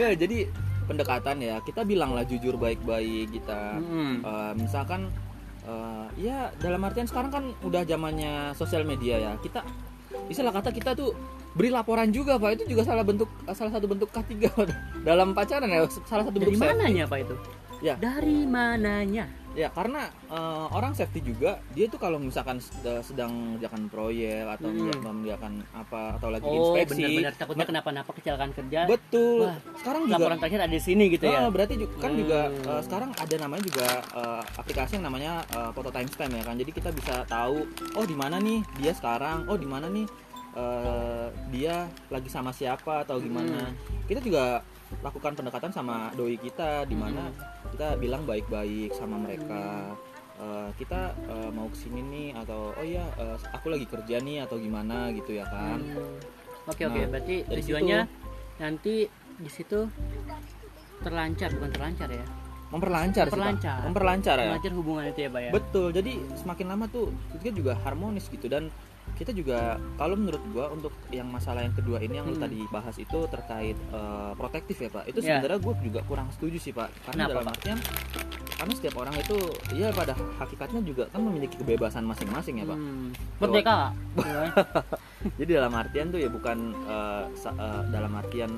ya 0.00 0.12
jadi 0.12 0.44
pendekatan 0.84 1.40
ya 1.40 1.56
kita 1.64 1.86
bilanglah 1.86 2.26
jujur 2.26 2.58
baik-baik 2.60 3.32
kita 3.32 3.80
Hmm. 3.80 4.20
Eh, 4.20 4.52
misalkan 4.60 5.08
eh, 5.64 6.06
ya 6.20 6.52
dalam 6.60 6.84
artian 6.84 7.08
sekarang 7.08 7.30
kan 7.32 7.44
udah 7.64 7.86
zamannya 7.86 8.52
sosial 8.58 8.84
media 8.84 9.16
ya 9.16 9.32
kita 9.40 9.64
istilah 10.28 10.52
kata 10.52 10.74
kita 10.74 10.92
tuh 10.92 11.14
beri 11.54 11.70
laporan 11.70 12.10
juga 12.14 12.38
pak 12.38 12.60
itu 12.60 12.74
juga 12.76 12.82
salah 12.86 13.02
bentuk 13.02 13.26
salah 13.50 13.72
satu 13.74 13.86
bentuk 13.90 14.10
K3 14.14 14.34
dalam 15.02 15.34
pacaran 15.34 15.66
ya 15.66 15.82
salah 16.06 16.24
satu 16.26 16.38
dari 16.38 16.54
bentuk 16.54 16.62
safety. 16.62 16.78
mananya 16.78 17.04
pak 17.10 17.18
itu 17.26 17.34
Ya. 17.80 17.96
dari 17.96 18.44
mananya 18.44 19.24
ya 19.50 19.66
karena 19.66 20.06
eh, 20.28 20.66
orang 20.70 20.94
safety 20.94 21.26
juga 21.26 21.58
dia 21.72 21.84
tuh 21.84 21.96
kalau 21.96 22.16
misalkan 22.16 22.60
sed- 22.60 22.78
sedang 23.02 23.34
mengerjakan 23.34 23.88
proyek 23.88 24.46
atau 24.46 24.68
Hmm. 24.68 24.78
mengerja- 24.78 25.10
mengerjakan 25.10 25.52
apa 25.74 26.00
atau 26.14 26.28
lagi 26.28 26.46
oh 26.46 26.54
inspeksi 26.70 27.02
benar-benar 27.02 27.34
takutnya 27.34 27.66
kenapa-napa 27.66 28.10
kecelakaan 28.12 28.52
kerja 28.54 28.80
betul 28.86 29.42
Wah, 29.42 29.58
sekarang 29.74 30.00
juga 30.04 30.14
laporan 30.14 30.38
terakhir 30.38 30.60
ada 30.60 30.70
di 30.70 30.78
sini 30.78 31.04
gitu 31.08 31.24
ya 31.24 31.48
berarti 31.48 31.74
ju- 31.76 31.90
kan 31.96 32.12
juga 32.14 32.40
Hmm. 32.46 32.68
eh, 32.68 32.82
sekarang 32.84 33.10
ada 33.12 33.34
namanya 33.40 33.62
juga 33.64 33.86
eh, 34.14 34.42
aplikasi 34.54 34.92
yang 34.94 35.06
namanya 35.06 35.32
eh, 35.48 35.70
foto 35.72 35.88
timestamp 35.90 36.30
ya 36.30 36.44
kan. 36.44 36.54
Jadi 36.54 36.70
kita 36.70 36.90
bisa 36.92 37.14
tahu 37.26 37.64
oh 37.96 38.04
di 38.04 38.14
mana 38.14 38.36
nih 38.38 38.60
dia 38.76 38.92
sekarang, 38.92 39.48
oh 39.48 39.56
di 39.56 39.66
mana 39.66 39.88
nih 39.88 40.06
eh, 40.56 41.26
dia 41.50 41.86
lagi 42.10 42.28
sama 42.30 42.50
siapa 42.50 43.06
atau 43.06 43.18
gimana. 43.22 43.70
Kita 44.06 44.22
juga 44.22 44.62
lakukan 45.00 45.38
pendekatan 45.38 45.70
sama 45.70 46.10
doi 46.18 46.34
kita 46.34 46.82
di 46.90 46.98
mana 46.98 47.30
kita 47.70 47.94
bilang 47.98 48.26
baik-baik 48.26 48.90
sama 48.94 49.18
mereka. 49.18 49.94
Eh, 50.40 50.68
kita 50.80 51.12
eh, 51.28 51.50
mau 51.52 51.68
ke 51.68 51.76
sini 51.76 52.00
nih 52.00 52.28
atau 52.32 52.72
oh 52.72 52.84
iya 52.84 53.04
eh, 53.20 53.36
aku 53.52 53.70
lagi 53.70 53.84
kerja 53.84 54.18
nih 54.24 54.48
atau 54.48 54.56
gimana 54.56 55.12
gitu 55.12 55.36
ya 55.36 55.44
kan. 55.46 55.78
Hmm. 55.78 56.16
Oke 56.68 56.86
oke, 56.86 57.00
Nah, 57.02 57.08
berarti 57.12 57.36
dari 57.44 57.62
tujuannya 57.64 58.00
nanti 58.60 58.94
di 59.40 59.50
situ 59.50 59.88
terlancar 61.00 61.48
bukan 61.56 61.70
terlancar 61.72 62.08
ya. 62.12 62.26
memperlancar 62.70 63.26
sih, 63.26 63.34
Pak. 63.34 63.38
Memperlancar. 63.42 63.78
memperlancar 63.82 64.36
ya 64.38 64.70
hubungan 64.78 65.04
itu 65.10 65.26
ya, 65.26 65.30
Pak 65.34 65.40
ya. 65.42 65.50
betul 65.50 65.88
jadi 65.90 66.12
semakin 66.38 66.66
lama 66.70 66.86
tuh 66.86 67.10
kita 67.42 67.50
juga 67.50 67.74
harmonis 67.82 68.30
gitu 68.30 68.46
dan 68.46 68.70
kita 69.12 69.30
juga 69.30 69.58
kalau 69.94 70.14
menurut 70.14 70.40
gua 70.48 70.68
untuk 70.68 70.90
yang 71.08 71.26
masalah 71.26 71.60
yang 71.60 71.72
kedua 71.72 71.98
ini 71.98 72.14
yang 72.14 72.24
lu 72.24 72.34
Hmm. 72.34 72.42
tadi 72.42 72.60
bahas 72.66 72.96
itu 72.96 73.18
terkait 73.26 73.76
eh, 73.76 74.32
protektif 74.34 74.76
ya 74.76 74.88
pak 74.88 75.04
itu 75.06 75.18
Ya. 75.20 75.38
sebenarnya 75.38 75.60
gue 75.60 75.74
juga 75.82 76.00
kurang 76.04 76.28
setuju 76.30 76.56
sih 76.56 76.70
pak 76.70 76.88
karena 77.02 77.24
Kenapa, 77.24 77.30
dalam 77.30 77.44
Pak? 77.44 77.54
artian 77.54 77.78
karena 78.52 78.72
setiap 78.74 78.94
orang 78.96 79.14
itu 79.16 79.36
ya 79.72 79.88
pada 79.90 80.12
hakikatnya 80.12 80.80
juga 80.82 81.04
kan 81.06 81.20
memiliki 81.20 81.56
kebebasan 81.56 82.02
masing-masing 82.02 82.54
ya 82.56 82.66
pak 82.66 82.76
Hmm. 82.76 83.08
Merdeka. 83.38 83.78
Ya. 84.16 84.42
jadi 85.38 85.50
dalam 85.54 85.72
artian 85.74 86.06
tuh 86.08 86.18
ya 86.18 86.28
bukan 86.28 86.58
sa- 87.34 87.54
eh, 87.54 87.82
dalam 87.88 88.12
artian 88.14 88.50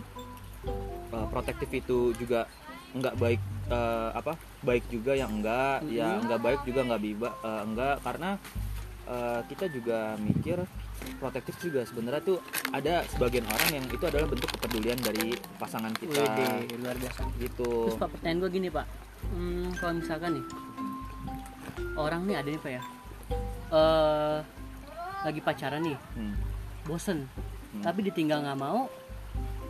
eh, 1.09 1.27
protektif 1.29 1.69
itu 1.71 1.99
juga 2.15 2.47
enggak 2.93 3.15
baik 3.17 3.41
eh, 3.67 4.11
apa 4.13 4.33
baik 4.61 4.85
juga 4.87 5.13
yang 5.13 5.33
enggak 5.35 5.81
ya 5.89 6.07
Mhm. 6.13 6.23
enggak 6.23 6.41
baik 6.41 6.61
juga 6.63 6.81
enggak 6.83 7.03
biba 7.03 7.31
eh, 7.41 7.63
enggak 7.65 7.97
karena 8.01 8.31
eh, 9.05 9.41
kita 9.47 9.67
juga 9.69 10.15
mikir 10.17 10.63
protektif 11.19 11.59
juga 11.59 11.83
sebenarnya 11.83 12.23
tuh 12.23 12.39
ada 12.71 13.03
sebagian 13.09 13.43
orang 13.45 13.71
yang 13.73 13.87
itu 13.89 14.05
adalah 14.05 14.27
bentuk 14.27 14.47
kepedulian 14.53 14.99
dari 14.99 15.35
pasangan 15.59 15.91
kita 15.93 16.15
Wede, 16.15 16.79
luar 16.79 16.95
biasa. 16.95 17.23
gitu 17.37 17.71
Terus 17.89 17.99
Pak 17.99 18.11
pertanyaan 18.15 18.39
gue 18.39 18.51
gini 18.53 18.69
Pak, 18.69 18.87
hmm, 19.29 19.67
kalau 19.77 19.93
misalkan 19.99 20.31
nih 20.39 20.45
orang 21.93 22.21
nih 22.25 22.37
ada 22.37 22.49
nih 22.49 22.61
Pak 22.61 22.71
ya, 22.71 22.83
eh 23.71 24.39
lagi 25.23 25.41
pacaran 25.41 25.83
nih, 25.83 25.99
Hmm. 26.15 26.35
bosen, 26.83 27.19
Hmm. 27.71 27.83
tapi 27.83 28.03
ditinggal 28.03 28.43
nggak 28.43 28.59
mau, 28.59 28.91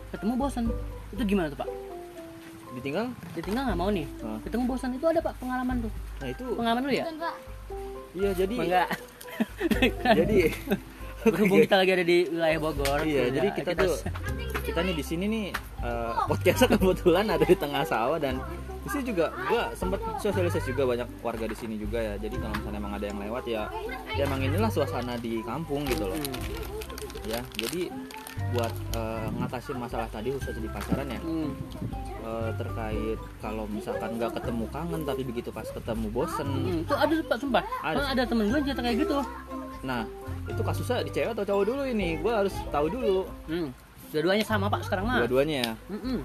ketemu 0.09 0.33
bosen, 0.35 0.65
itu 1.09 1.21
gimana 1.23 1.49
tuh 1.49 1.59
Pak? 1.59 1.69
ditinggal 2.73 3.05
Ditinggal 3.33 3.69
nggak 3.69 3.77
mau 3.77 3.89
nih, 3.89 4.05
Hah. 4.19 4.41
ketemu 4.41 4.63
bosen 4.65 4.89
itu 4.91 5.05
ada 5.05 5.19
Pak 5.19 5.33
pengalaman 5.37 5.77
tuh, 5.81 5.93
nah 6.17 6.27
itu 6.27 6.45
pengalaman 6.53 6.81
lu 6.83 6.93
ya? 6.93 7.05
iya 8.13 8.29
jadi 8.33 8.55
enggak? 8.55 8.87
jadi 10.19 10.37
Berhubung 11.23 11.63
kita 11.63 11.79
lagi 11.79 11.91
ada 11.95 12.03
di 12.03 12.17
wilayah 12.27 12.59
Bogor. 12.59 12.99
Iya, 13.07 13.31
ya, 13.31 13.39
jadi 13.39 13.47
kita, 13.55 13.71
tuh 13.79 13.95
kita 14.67 14.79
nih 14.83 14.95
di 14.95 15.03
sini 15.07 15.25
nih 15.31 15.45
eh, 15.79 16.11
podcastnya 16.27 16.67
kebetulan 16.75 17.25
ada 17.31 17.45
di 17.47 17.55
tengah 17.55 17.83
sawah 17.87 18.19
dan 18.19 18.43
di 18.83 18.89
sini 18.91 19.03
juga 19.07 19.31
gua 19.47 19.71
sempat 19.71 20.03
sosialisasi 20.19 20.75
juga 20.75 20.83
banyak 20.83 21.07
warga 21.23 21.47
di 21.47 21.55
sini 21.55 21.79
juga 21.79 22.03
ya. 22.03 22.19
Jadi 22.19 22.35
kalau 22.35 22.53
misalnya 22.59 22.79
emang 22.83 22.93
ada 22.99 23.05
yang 23.07 23.19
lewat 23.23 23.43
ya, 23.47 23.71
ya 24.19 24.27
emang 24.27 24.43
inilah 24.43 24.67
suasana 24.67 25.15
di 25.15 25.39
kampung 25.47 25.87
gitu 25.87 26.11
loh. 26.11 26.19
Hmm. 26.19 26.43
Ya, 27.23 27.39
jadi 27.55 27.87
buat 28.49 28.73
eh, 28.93 29.27
ngatasin 29.35 29.77
masalah 29.77 30.07
tadi 30.07 30.29
khususnya 30.29 30.57
di 30.57 30.67
pacaran 30.67 31.07
ya 31.07 31.19
Hmm. 31.19 31.51
eh, 32.19 32.49
terkait 32.55 33.19
kalau 33.37 33.63
misalkan 33.67 34.09
nggak 34.15 34.31
ketemu 34.33 34.65
kangen 34.67 35.01
tapi 35.03 35.21
begitu 35.21 35.49
pas 35.49 35.65
ketemu 35.65 36.07
bosen. 36.09 36.47
Hmm, 36.47 36.81
tuh 36.83 36.95
ada 36.95 37.13
Pak 37.19 37.37
sumpah. 37.37 37.63
Ada. 37.81 37.95
Kan 37.95 38.05
ada 38.11 38.23
temen 38.23 38.45
gue 38.47 38.59
cerita 38.63 38.81
kayak 38.81 38.97
gitu. 38.99 39.17
Nah, 39.83 40.01
itu 40.45 40.61
kasusnya 40.61 41.03
di 41.03 41.11
cewek 41.11 41.31
atau 41.31 41.43
cowok 41.43 41.63
dulu 41.67 41.83
ini? 41.83 42.15
Gua 42.17 42.39
harus 42.39 42.55
tahu 42.67 42.87
dulu 42.87 43.27
Hmm. 43.45 43.69
Dua-duanya 44.09 44.43
sama 44.43 44.65
Pak 44.67 44.85
sekarang 44.85 45.05
mah. 45.05 45.19
dua-duanya 45.19 45.55
ya. 45.61 45.73
Mm-mm. 45.89 46.19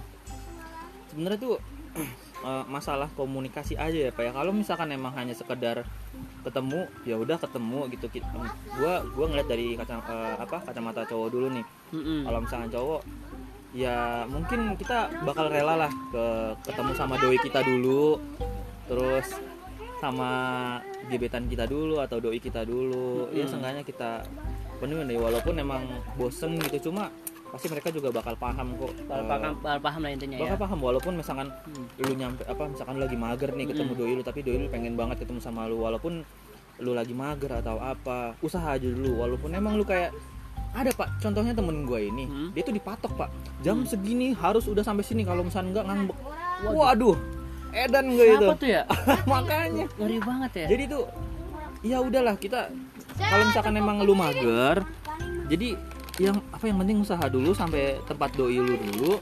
sebenarnya 1.09 1.41
tuh 1.41 1.55
eh, 2.47 2.65
masalah 2.69 3.09
komunikasi 3.13 3.75
aja 3.75 3.99
ya 3.99 4.11
pak 4.11 4.23
ya 4.23 4.33
kalau 4.33 4.53
misalkan 4.53 4.87
emang 4.89 5.11
hanya 5.13 5.33
sekedar 5.33 5.83
ketemu 6.45 6.87
ya 7.03 7.17
udah 7.19 7.37
ketemu 7.41 7.81
gitu. 7.93 8.07
Ki- 8.09 8.25
em, 8.25 8.47
gua 8.79 9.03
gua 9.15 9.27
ngeliat 9.29 9.49
dari 9.49 9.75
kaca 9.75 9.99
eh, 9.99 10.37
apa 10.39 10.59
kacamata 10.63 11.03
cowok 11.09 11.29
dulu 11.33 11.47
nih. 11.55 11.67
Mm-mm. 11.95 12.21
kalau 12.29 12.39
misalkan 12.45 12.69
cowok 12.69 13.01
ya 13.77 14.25
mungkin 14.29 14.77
kita 14.81 15.13
bakal 15.25 15.49
rela 15.53 15.77
lah 15.77 15.93
ke 16.13 16.25
ketemu 16.69 16.93
sama 16.97 17.15
doi 17.21 17.39
kita 17.41 17.61
dulu. 17.65 18.21
Terus 18.89 19.29
sama 19.99 20.31
gebetan 21.11 21.51
kita 21.51 21.67
dulu 21.67 21.99
atau 22.01 22.23
doi 22.23 22.39
kita 22.39 22.63
dulu. 22.65 23.29
Ya 23.35 23.45
Mm-mm. 23.45 23.51
seenggaknya 23.51 23.83
kita 23.85 24.25
penuhin 24.79 25.11
deh 25.11 25.19
walaupun 25.19 25.59
emang 25.59 25.83
bosen 26.15 26.57
gitu. 26.63 26.89
Cuma 26.89 27.11
pasti 27.49 27.67
mereka 27.67 27.89
juga 27.89 28.09
bakal 28.11 28.35
paham 28.35 28.75
kok 28.75 28.93
Bakal 29.01 29.19
eh, 29.19 29.27
paham, 29.27 29.53
bakal 29.59 29.81
paham 29.81 30.01
lah 30.01 30.11
intinya 30.11 30.37
ya. 30.37 30.43
bakal 30.45 30.59
paham 30.61 30.79
walaupun 30.81 31.13
misalkan 31.15 31.49
Hmm. 31.49 31.87
lu 31.99 32.13
nyampe 32.13 32.43
apa 32.45 32.63
misalkan 32.67 32.93
lu 32.95 33.03
lagi 33.03 33.17
mager 33.17 33.51
nih 33.51 33.67
ketemu 33.67 33.91
Mm-mm. 33.91 34.01
doi 34.03 34.13
lu 34.13 34.23
tapi 34.23 34.41
doi 34.41 34.57
lu 34.59 34.69
pengen 34.69 34.95
banget 34.95 35.17
ketemu 35.21 35.41
sama 35.41 35.65
lu 35.65 35.81
walaupun 35.81 36.23
lu 36.79 36.93
lagi 36.93 37.11
mager 37.13 37.51
atau 37.55 37.77
apa 37.77 38.37
usaha 38.39 38.69
aja 38.71 38.85
dulu 38.85 39.19
walaupun 39.19 39.51
emang 39.51 39.75
lu 39.75 39.83
kayak 39.83 40.13
ada 40.71 40.93
pak 40.93 41.09
contohnya 41.19 41.51
temen 41.51 41.83
gue 41.83 42.01
ini 42.05 42.25
Hmm. 42.25 42.49
dia 42.53 42.63
tuh 42.63 42.71
dipatok 42.71 43.13
pak 43.17 43.31
jam 43.59 43.83
segini 43.83 44.31
harus 44.33 44.65
udah 44.65 44.83
sampai 44.83 45.03
sini 45.03 45.25
kalau 45.25 45.41
misalnya 45.41 45.73
enggak 45.73 45.87
ngambek 45.87 46.19
Waduh. 46.61 46.77
waduh 46.77 47.17
edan 47.71 48.07
gue 48.11 48.27
itu 48.27 48.37
Siapa 48.39 48.55
tuh 48.55 48.69
ya? 48.71 48.83
makanya 49.33 49.85
Ngeri 49.95 50.19
banget 50.21 50.53
ya. 50.55 50.67
jadi 50.69 50.85
tuh 50.87 51.05
ya 51.81 51.99
udahlah 51.99 52.37
kita 52.37 52.69
kalau 53.17 53.45
misalkan 53.47 53.75
emang 53.75 53.97
lu 54.01 54.13
mager 54.13 54.85
jadi 55.49 55.75
yang 56.19 56.37
apa 56.51 56.65
yang 56.65 56.79
penting 56.79 56.99
usaha 56.99 57.25
dulu 57.25 57.51
sampai 57.53 57.83
tempat 58.05 58.35
doi 58.35 58.59
lu 58.59 58.75
dulu 58.75 59.13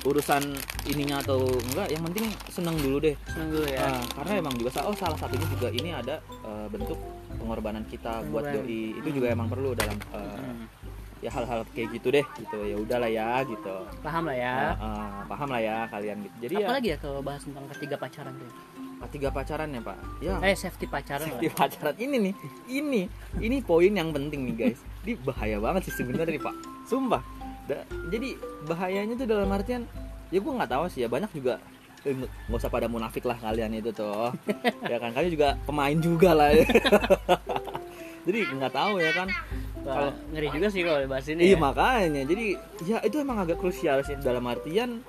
urusan 0.00 0.42
ininya 0.86 1.20
atau 1.20 1.42
enggak 1.42 1.90
yang 1.90 2.02
penting 2.04 2.24
seneng 2.48 2.76
dulu 2.76 2.96
deh 3.00 3.14
Seneng 3.28 3.48
dulu 3.52 3.66
ya. 3.66 3.82
Nah, 3.84 4.02
karena 4.14 4.32
emang 4.40 4.54
juga 4.54 4.70
oh 4.80 4.94
salah 4.94 5.14
satunya 5.14 5.46
juga 5.48 5.68
ini 5.68 5.90
ada 5.90 6.18
eh, 6.22 6.66
bentuk 6.68 6.96
pengorbanan 7.32 7.82
kita 7.84 8.22
buat 8.24 8.46
Pengorbanan. 8.46 8.62
doi 8.64 8.82
itu 8.94 9.08
juga 9.12 9.26
emang 9.28 9.48
perlu 9.48 9.74
dalam 9.74 9.98
eh, 10.08 10.38
Hmm. 10.38 10.64
ya 11.18 11.34
hal-hal 11.34 11.66
kayak 11.68 11.98
gitu 11.98 12.08
deh 12.10 12.22
gitu 12.36 12.58
ya 12.62 12.76
udahlah 12.76 13.10
ya 13.10 13.42
gitu 13.42 13.74
Paham 14.00 14.24
lah 14.24 14.36
ya. 14.36 14.54
Nah, 14.54 14.74
eh, 14.78 15.18
paham 15.26 15.48
lah 15.50 15.60
ya 15.60 15.76
kalian 15.88 16.16
gitu 16.20 16.34
jadi 16.40 16.54
ya 16.56 16.66
Apalagi 16.68 16.88
ya 16.88 16.98
kalau 16.98 17.20
bahas 17.20 17.42
tentang 17.42 17.66
ketiga 17.68 17.96
pacaran 17.96 18.34
tuh. 18.34 18.50
ketiga 19.00 19.30
pacaran 19.30 19.68
ya 19.68 19.78
pak 19.80 19.98
ya 20.18 20.34
Eh 20.40 20.54
safety 20.56 20.86
pacaran 20.86 21.26
lah. 21.28 21.38
pacaran 21.60 21.94
ini 21.96 22.16
nih 22.20 22.34
ini 22.68 23.02
ini 23.38 23.56
poin 23.60 23.90
yang 23.90 24.10
penting 24.10 24.46
nih 24.46 24.54
guys 24.56 24.80
ini 25.08 25.16
bahaya 25.18 25.56
banget 25.56 25.88
sih 25.88 25.94
sebenarnya 25.96 26.36
pak 26.38 26.52
sumpah 26.84 27.24
Da- 27.64 27.84
jadi 28.08 28.36
bahayanya 28.64 29.16
tuh 29.16 29.24
dalam 29.24 29.48
artian 29.48 29.88
ya 30.28 30.38
gue 30.38 30.52
nggak 30.52 30.68
tahu 30.68 30.84
sih 30.88 31.00
ya 31.00 31.08
banyak 31.08 31.32
juga 31.32 31.56
eh, 32.04 32.12
nggak 32.12 32.54
usah 32.54 32.68
pada 32.68 32.84
munafik 32.86 33.24
lah 33.24 33.36
kalian 33.36 33.72
itu 33.74 33.88
tuh 33.90 34.32
ya 34.92 34.96
kan 34.96 35.12
kalian 35.12 35.32
juga 35.32 35.48
pemain 35.64 35.96
juga 35.96 36.32
lah 36.32 36.52
ya. 36.52 36.64
jadi 38.28 38.38
nggak 38.52 38.72
tahu 38.72 39.00
ya 39.00 39.10
kan 39.12 39.28
kalau- 39.80 40.16
ngeri 40.30 40.48
juga 40.50 40.68
sih 40.68 40.84
kalau 40.84 41.00
bahas 41.06 41.24
ini. 41.26 41.40
iya 41.42 41.56
ya. 41.56 41.58
makanya 41.58 42.22
jadi 42.24 42.44
ya 42.84 42.96
itu 43.00 43.16
emang 43.16 43.40
agak 43.40 43.56
krusial 43.56 44.04
sih 44.04 44.16
dalam 44.18 44.44
artian 44.44 45.00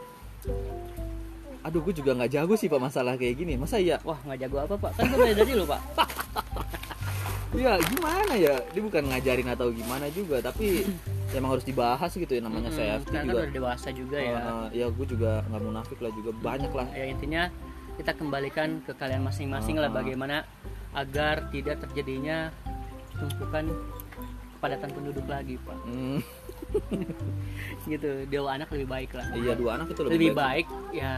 aduh 1.60 1.84
gue 1.84 1.92
juga 1.92 2.16
nggak 2.16 2.32
jago 2.34 2.56
sih 2.56 2.68
pak 2.68 2.80
masalah 2.80 3.20
kayak 3.20 3.36
gini 3.36 3.60
masa 3.60 3.76
ya 3.78 4.00
Wah 4.02 4.16
nggak 4.24 4.40
jago 4.42 4.64
apa 4.64 4.76
pak? 4.80 4.92
Kan 4.96 5.04
gue 5.06 5.18
belajar 5.18 5.38
dari 5.38 5.54
lu 5.54 5.64
pak. 5.64 5.82
ya 7.52 7.74
gimana 7.80 8.34
ya? 8.36 8.56
Dia 8.70 8.82
bukan 8.82 9.04
ngajarin 9.06 9.48
atau 9.48 9.68
gimana 9.70 10.06
juga 10.10 10.38
tapi 10.40 10.86
emang 11.38 11.54
harus 11.54 11.64
dibahas 11.64 12.12
gitu 12.12 12.30
ya 12.30 12.42
namanya 12.42 12.70
Mm-mm, 12.70 12.80
safety 12.80 13.06
Karena 13.08 13.20
kan 13.20 13.26
juga. 13.28 13.40
udah 13.40 13.52
dewasa 13.52 13.88
juga 13.90 14.18
ya. 14.18 14.38
Eh, 14.38 14.68
ya 14.76 14.88
gue 14.88 15.06
juga 15.08 15.32
nggak 15.46 15.62
munafik 15.62 16.00
lah 16.00 16.12
juga 16.12 16.32
banyak 16.36 16.72
lah. 16.72 16.88
Ya 16.92 17.06
intinya 17.06 17.44
kita 17.96 18.12
kembalikan 18.14 18.80
ke 18.82 18.92
kalian 18.94 19.22
masing-masing 19.22 19.76
lah 19.76 19.88
Ah. 19.88 19.96
bagaimana 19.96 20.36
agar 20.92 21.50
tidak 21.50 21.78
terjadinya 21.80 22.50
tumpukan 23.14 23.68
kepadatan 24.56 24.90
penduduk 24.90 25.26
lagi 25.26 25.56
pak. 25.60 25.78
Hmm, 25.84 26.20
gitu 27.88 28.26
dewa 28.26 28.56
anak 28.56 28.70
lebih 28.72 28.88
baik 28.88 29.12
lah. 29.14 29.26
Iya 29.32 29.54
dua 29.54 29.72
anak 29.76 29.88
itu 29.90 30.02
lebih, 30.02 30.16
lebih 30.16 30.32
baik 30.34 30.66
ya 30.92 31.14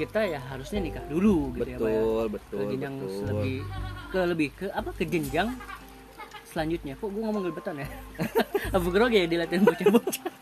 kita 0.00 0.20
ya 0.24 0.40
harusnya 0.40 0.80
nikah 0.80 1.04
dulu 1.04 1.52
gitu 1.60 1.68
ya 1.68 1.76
pak 1.76 1.90
ya. 1.92 2.00
Betul 2.00 2.24
ke 2.24 2.32
betul 2.32 2.60
jenjang 2.72 2.94
betul. 2.96 3.24
lebih 3.28 3.56
ke 4.08 4.20
lebih 4.24 4.48
ke 4.56 4.66
apa 4.72 4.90
ke 4.96 5.04
jenjang 5.04 5.48
selanjutnya. 6.48 6.94
Kok 6.96 7.08
gue 7.12 7.22
ngomong 7.22 7.42
gelibetan 7.46 7.74
ya? 7.78 7.88
Apa 8.76 8.86
grogi 8.90 9.22
ya 9.22 9.26
dilatih 9.28 9.60
bocah-bocah. 9.62 10.26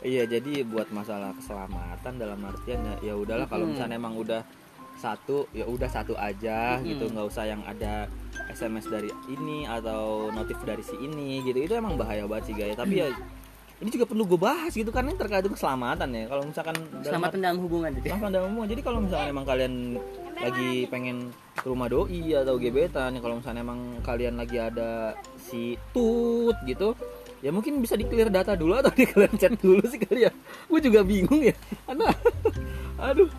Iya 0.00 0.24
jadi 0.24 0.64
buat 0.64 0.88
masalah 0.96 1.36
keselamatan 1.36 2.16
dalam 2.16 2.40
artian 2.40 2.80
ya 2.80 3.12
ya 3.12 3.14
udahlah 3.20 3.44
kalau 3.44 3.68
misalnya 3.68 4.00
emang 4.00 4.16
udah 4.16 4.40
satu 4.96 5.44
ya 5.52 5.68
udah 5.68 5.92
satu 5.92 6.16
aja 6.16 6.80
Mm-mm. 6.80 6.88
gitu. 6.88 7.04
Nggak 7.12 7.26
usah 7.28 7.44
yang 7.44 7.60
ada 7.68 8.08
SMS 8.48 8.88
dari 8.88 9.12
ini 9.28 9.68
atau 9.68 10.32
notif 10.32 10.56
dari 10.64 10.80
si 10.80 10.96
ini 10.96 11.44
gitu. 11.44 11.60
Itu 11.60 11.76
emang 11.76 12.00
bahaya 12.00 12.24
banget 12.24 12.48
sih 12.48 12.56
guys 12.56 12.80
tapi 12.80 13.04
ya 13.04 13.12
ini 13.80 13.88
juga 13.88 14.04
perlu 14.04 14.28
gue 14.28 14.36
bahas 14.36 14.72
gitu 14.76 14.92
kan 14.92 15.08
terkait 15.16 15.40
dengan 15.40 15.56
keselamatan 15.56 16.08
ya 16.12 16.24
kalau 16.28 16.42
misalkan 16.44 16.76
dalam 16.76 17.04
selamat 17.04 17.28
dalam 17.40 17.58
hubungan 17.64 17.90
gitu. 17.96 18.06
Sama 18.12 18.28
pada 18.28 18.38
umum. 18.44 18.62
Jadi 18.68 18.80
kalau 18.84 18.98
misalnya 19.00 19.28
emang 19.32 19.46
kalian 19.48 19.74
lagi 20.36 20.70
pengen 20.92 21.16
ke 21.56 21.64
rumah 21.64 21.88
doi 21.88 22.32
atau 22.36 22.60
gebetan, 22.60 23.16
ya 23.16 23.20
kalau 23.24 23.40
misalnya 23.40 23.60
emang 23.64 23.80
kalian 24.04 24.34
lagi 24.36 24.56
ada 24.60 25.16
si 25.40 25.80
tut 25.96 26.56
gitu, 26.68 26.92
ya 27.40 27.48
mungkin 27.52 27.80
bisa 27.80 27.96
di 27.96 28.04
clear 28.04 28.28
data 28.28 28.52
dulu 28.52 28.76
atau 28.76 28.92
di 29.00 29.08
clear 29.08 29.32
chat 29.40 29.56
dulu 29.56 29.80
sih 29.88 29.96
kali 29.96 30.28
ya. 30.28 30.32
Gue 30.68 30.80
juga 30.84 31.00
bingung 31.00 31.40
ya. 31.40 31.56
Karena 31.88 32.12
aduh, 33.08 33.32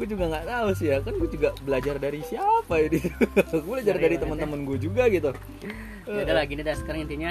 gue 0.00 0.06
juga 0.08 0.24
nggak 0.32 0.44
tahu 0.48 0.68
sih 0.72 0.88
ya. 0.88 1.04
Kan 1.04 1.20
gue 1.20 1.28
juga 1.28 1.52
belajar 1.68 2.00
dari 2.00 2.24
siapa 2.24 2.80
ini. 2.80 3.00
gue 3.52 3.60
belajar 3.68 3.96
Dari 4.00 4.04
dari 4.08 4.16
teman-teman 4.16 4.64
gue 4.64 4.78
juga 4.80 5.04
gitu. 5.12 5.36
ya 6.08 6.24
udah 6.24 6.34
lah 6.34 6.44
gini 6.48 6.64
dah 6.64 6.76
sekarang 6.76 7.06
intinya 7.08 7.30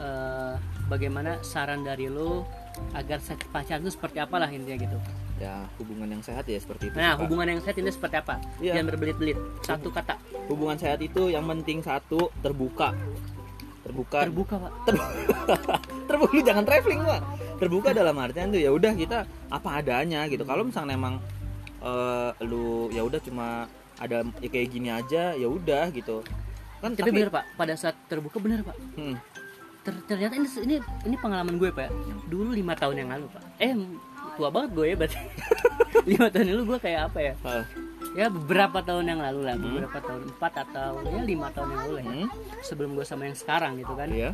eh, 0.00 0.54
bagaimana 0.86 1.38
saran 1.44 1.84
dari 1.86 2.08
lu 2.08 2.42
agar 2.96 3.20
pacaran 3.52 3.84
itu 3.84 3.92
seperti 3.92 4.18
apalah 4.22 4.48
intinya 4.48 4.78
gitu? 4.80 4.98
Ya 5.40 5.66
hubungan 5.76 6.08
yang 6.18 6.22
sehat 6.22 6.46
ya 6.46 6.58
seperti 6.62 6.92
itu 6.92 6.96
nah 6.96 7.18
sih, 7.18 7.26
hubungan 7.26 7.46
yang 7.50 7.60
sehat 7.60 7.76
ini 7.82 7.90
seperti 7.90 8.16
apa? 8.22 8.34
Jangan 8.62 8.84
berbelit-belit. 8.88 9.38
Satu 9.66 9.88
kata. 9.90 10.14
hubungan 10.50 10.76
sehat 10.76 11.00
itu 11.00 11.32
yang 11.32 11.46
penting 11.46 11.80
satu 11.80 12.28
terbuka. 12.42 12.92
Terbuka. 13.82 14.18
Terbuka 14.26 14.54
pak. 14.58 14.72
Terbuka 16.08 16.32
lu 16.38 16.42
jangan 16.46 16.64
traveling 16.64 17.00
pak. 17.02 17.20
Terbuka 17.58 17.88
dalam 17.90 18.16
artian 18.18 18.54
tuh 18.54 18.60
ya 18.62 18.70
udah 18.70 18.92
kita 18.94 19.26
apa 19.50 19.68
adanya 19.82 20.26
gitu. 20.30 20.46
Kalau 20.46 20.62
misalnya 20.62 20.94
emang 20.94 21.18
eh, 21.82 22.30
lu 22.46 22.90
ya 22.94 23.02
udah 23.02 23.20
cuma 23.22 23.66
ada 23.98 24.26
ya 24.42 24.48
kayak 24.50 24.68
gini 24.70 24.88
aja 24.90 25.34
ya 25.34 25.48
udah 25.50 25.90
gitu. 25.90 26.22
Kan 26.82 26.94
tapi 26.98 27.10
bener 27.10 27.30
pak. 27.30 27.44
Pada 27.54 27.74
saat 27.74 27.94
terbuka 28.06 28.38
bener 28.38 28.62
pak. 28.66 28.74
Hmm, 28.98 29.18
Ter- 29.82 30.04
ternyata 30.06 30.38
ini 30.38 30.46
ini 30.62 30.76
ini 31.04 31.16
pengalaman 31.18 31.58
gue 31.58 31.70
pak. 31.70 31.90
Dulu 32.26 32.54
lima 32.54 32.74
tahun 32.74 33.02
yang 33.02 33.10
lalu 33.10 33.26
pak. 33.28 33.42
Eh 33.58 33.74
tua 34.38 34.48
banget 34.48 34.70
gue 34.72 34.86
ya 34.86 34.96
berarti. 34.96 35.18
Lima 36.10 36.26
tahun 36.32 36.46
lalu 36.50 36.62
gue 36.66 36.78
kayak 36.80 37.00
apa 37.12 37.18
ya? 37.20 37.32
Ah, 37.44 37.62
ya 38.16 38.26
beberapa 38.26 38.80
tahun 38.80 39.04
yang 39.06 39.20
lalu 39.20 39.40
lah. 39.44 39.54
Hmm. 39.54 39.64
beberapa 39.68 39.98
tahun 40.00 40.22
empat 40.34 40.52
atau 40.66 40.90
ya 41.04 41.20
lima 41.22 41.46
tahun 41.52 41.68
yang 41.68 41.80
lalu 41.84 41.92
lah 41.92 42.02
ya. 42.02 42.10
Hmm, 42.16 42.28
sebelum 42.58 42.90
gue 42.96 43.06
sama 43.06 43.22
yang 43.28 43.36
sekarang 43.36 43.76
gitu 43.76 43.92
kan. 43.94 44.08
Iya. 44.10 44.30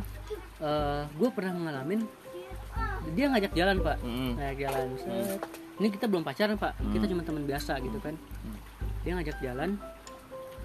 Eh, 0.59 1.01
gue 1.05 1.29
pernah 1.29 1.53
ngalamin 1.53 2.01
dia 3.11 3.25
ngajak 3.27 3.53
jalan 3.53 3.75
pak. 3.79 3.97
Hmm, 4.01 4.31
ngajak 4.33 4.57
jalan 4.61 4.87
set. 4.97 5.41
ini 5.77 5.87
kita 5.89 6.05
belum 6.05 6.23
pacaran 6.23 6.55
pak. 6.55 6.73
Kita 6.79 7.05
Hmm. 7.05 7.11
cuma 7.11 7.21
teman 7.21 7.43
biasa 7.43 7.73
gitu 7.79 7.99
kan. 7.99 8.15
Hmm. 8.15 8.57
dia 8.99 9.11
ngajak 9.15 9.37
jalan 9.39 9.69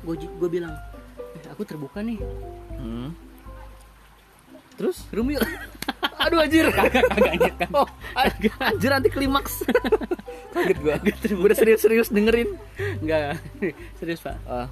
gue 0.00 0.14
gue 0.20 0.48
bilang 0.48 0.72
eh, 1.34 1.48
aku 1.50 1.62
terbuka 1.64 2.00
nih. 2.00 2.20
Hmm. 2.76 3.12
Terus? 4.74 5.02
Rumah 5.08 5.32
yuk. 5.36 5.44
Aduh 6.24 6.38
anjir. 6.40 6.66
Kagak 6.70 7.04
kagak 7.06 7.30
anjir 7.32 7.52
kan 7.54 7.70
oh 7.74 7.88
anjir 8.60 8.90
nanti 8.90 9.08
klimaks. 9.08 9.64
Kaget 10.54 10.78
gua. 10.80 10.96
Udah 11.36 11.56
serius-serius 11.56 12.08
dengerin. 12.08 12.54
Enggak, 13.02 13.42
serius 13.98 14.22
pak. 14.22 14.38
ah. 14.46 14.70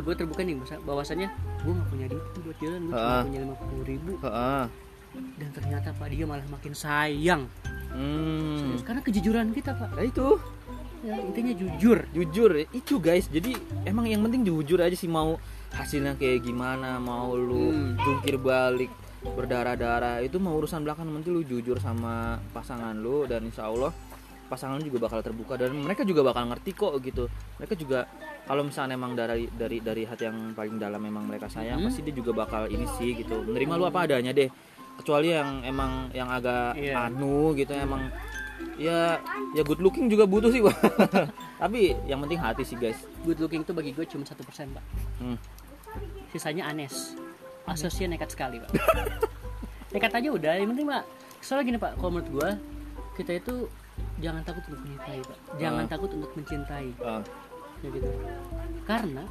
Gue 0.00 0.12
terbuka 0.12 0.40
nih 0.40 0.54
bahwasannya 0.82 1.28
gue 1.58 1.72
nggak 1.72 1.88
punya 1.88 2.06
duit 2.06 2.24
buat 2.38 2.56
jalan, 2.58 2.80
gue 2.82 2.92
cuma 2.92 3.08
Ah. 3.10 3.22
punya 3.24 3.40
lima 3.40 3.56
puluh 3.56 3.84
ribu. 3.84 4.12
Ah. 4.22 4.68
Dan 5.12 5.48
ternyata 5.50 5.92
pak 5.92 6.08
dia 6.08 6.24
malah 6.24 6.44
makin 6.48 6.72
sayang. 6.72 7.48
hmm. 7.92 8.56
Serius, 8.58 8.82
karena 8.82 9.00
kejujuran 9.00 9.46
kita 9.50 9.72
pak. 9.72 9.90
nah 9.92 10.04
itu. 10.04 10.36
Ya, 11.02 11.18
intinya 11.18 11.50
jujur. 11.50 11.98
jujur 12.14 12.50
itu 12.62 12.94
guys. 12.96 13.26
Jadi 13.26 13.56
emang 13.82 14.06
yang 14.06 14.22
penting 14.22 14.46
jujur 14.46 14.78
aja 14.78 14.94
sih. 14.94 15.10
Mau 15.10 15.34
hasilnya 15.72 16.14
kayak 16.14 16.44
gimana 16.44 16.96
mau 16.96 17.32
lu 17.32 17.72
Hmm. 17.72 17.96
jungkir 17.98 18.36
balik 18.36 18.92
berdarah-darah 19.24 20.18
itu 20.20 20.36
mau 20.36 20.58
urusan 20.58 20.82
belakang 20.82 21.06
penting 21.08 21.32
lu 21.32 21.42
jujur 21.42 21.78
sama 21.78 22.36
pasangan 22.50 22.92
lu 22.92 23.24
dan 23.24 23.42
insya 23.42 23.70
Allah 23.70 23.94
pasangan 24.46 24.76
lu 24.76 24.84
juga 24.84 25.06
bakal 25.06 25.22
terbuka 25.22 25.54
dan 25.54 25.72
mereka 25.72 26.02
juga 26.02 26.26
bakal 26.26 26.50
ngerti 26.50 26.70
kok 26.72 26.92
gitu 27.00 27.30
mereka 27.56 27.74
juga 27.74 28.04
kalau 28.42 28.66
misalnya 28.66 28.98
emang 28.98 29.14
dari 29.14 29.46
dari 29.48 29.78
dari 29.78 30.02
hati 30.02 30.26
yang 30.26 30.52
paling 30.52 30.76
dalam 30.76 30.98
memang 30.98 31.24
mereka 31.24 31.46
sayang 31.46 31.78
Hmm. 31.78 31.86
pasti 31.86 32.02
dia 32.02 32.12
juga 32.12 32.34
bakal 32.34 32.66
ini 32.66 32.84
sih 32.98 33.14
gitu 33.14 33.46
menerima 33.46 33.74
lu 33.78 33.84
apa 33.86 34.04
adanya 34.04 34.34
deh 34.34 34.50
kecuali 34.92 35.30
yang 35.30 35.62
emang 35.62 36.10
yang 36.10 36.28
agak 36.28 36.74
Iya. 36.76 37.08
anu 37.08 37.54
gitu 37.54 37.72
emang 37.72 38.10
ya 38.76 39.16
ya 39.54 39.62
good 39.62 39.78
looking 39.78 40.06
juga 40.06 40.26
butuh 40.26 40.50
sih 40.50 40.60
Pak. 40.60 40.76
tapi 41.62 41.94
yang 42.04 42.18
penting 42.20 42.36
hati 42.36 42.62
sih 42.62 42.74
guys 42.74 42.98
Good 43.22 43.38
looking 43.38 43.62
tuh 43.62 43.72
bagi 43.72 43.94
gue 43.94 44.02
cuma 44.04 44.26
satu 44.26 44.42
persen 44.42 44.66
pak. 44.74 44.82
Hmm. 45.16 45.38
Sisanya 46.28 46.66
anes. 46.66 47.14
Asosiasi 47.64 48.06
nekat 48.06 48.28
sekali 48.28 48.58
pak. 48.58 48.70
nekat 49.94 50.12
aja 50.12 50.28
udah. 50.28 50.52
Yang 50.54 50.68
penting 50.72 50.86
pak. 50.88 51.04
Soalnya 51.38 51.64
gini 51.66 51.78
pak, 51.78 51.92
kalau 51.96 52.10
menurut 52.12 52.30
gue 52.30 52.48
kita 53.14 53.32
itu 53.34 53.54
jangan 54.18 54.42
takut 54.42 54.62
untuk 54.64 54.80
mencintai 54.80 55.18
pak. 55.20 55.38
Jangan 55.56 55.84
Ah. 55.84 55.90
takut 55.90 56.10
untuk 56.10 56.30
mencintai. 56.32 56.86
Ah, 57.00 57.22
Ya 57.78 57.88
gitu. 57.90 58.06
Karena 58.84 59.24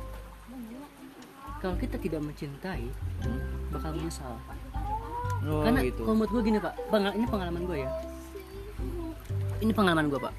kalau 1.57 1.75
kita 1.77 1.95
tidak 1.95 2.19
mencintai 2.19 2.83
hmm. 3.21 3.41
bakal 3.69 3.93
menyesal. 3.93 4.35
oh 5.41 5.61
Karena 5.61 5.79
gitu 5.81 6.01
kalau 6.01 6.15
menurut 6.17 6.31
gue 6.33 6.43
gini 6.43 6.57
pak, 6.57 6.73
Pengal- 6.89 7.15
ini 7.15 7.25
pengalaman 7.25 7.63
gue 7.63 7.77
ya. 7.79 7.89
Ini 9.57 9.71
pengalaman 9.71 10.09
gue 10.09 10.19
pak. 10.19 10.33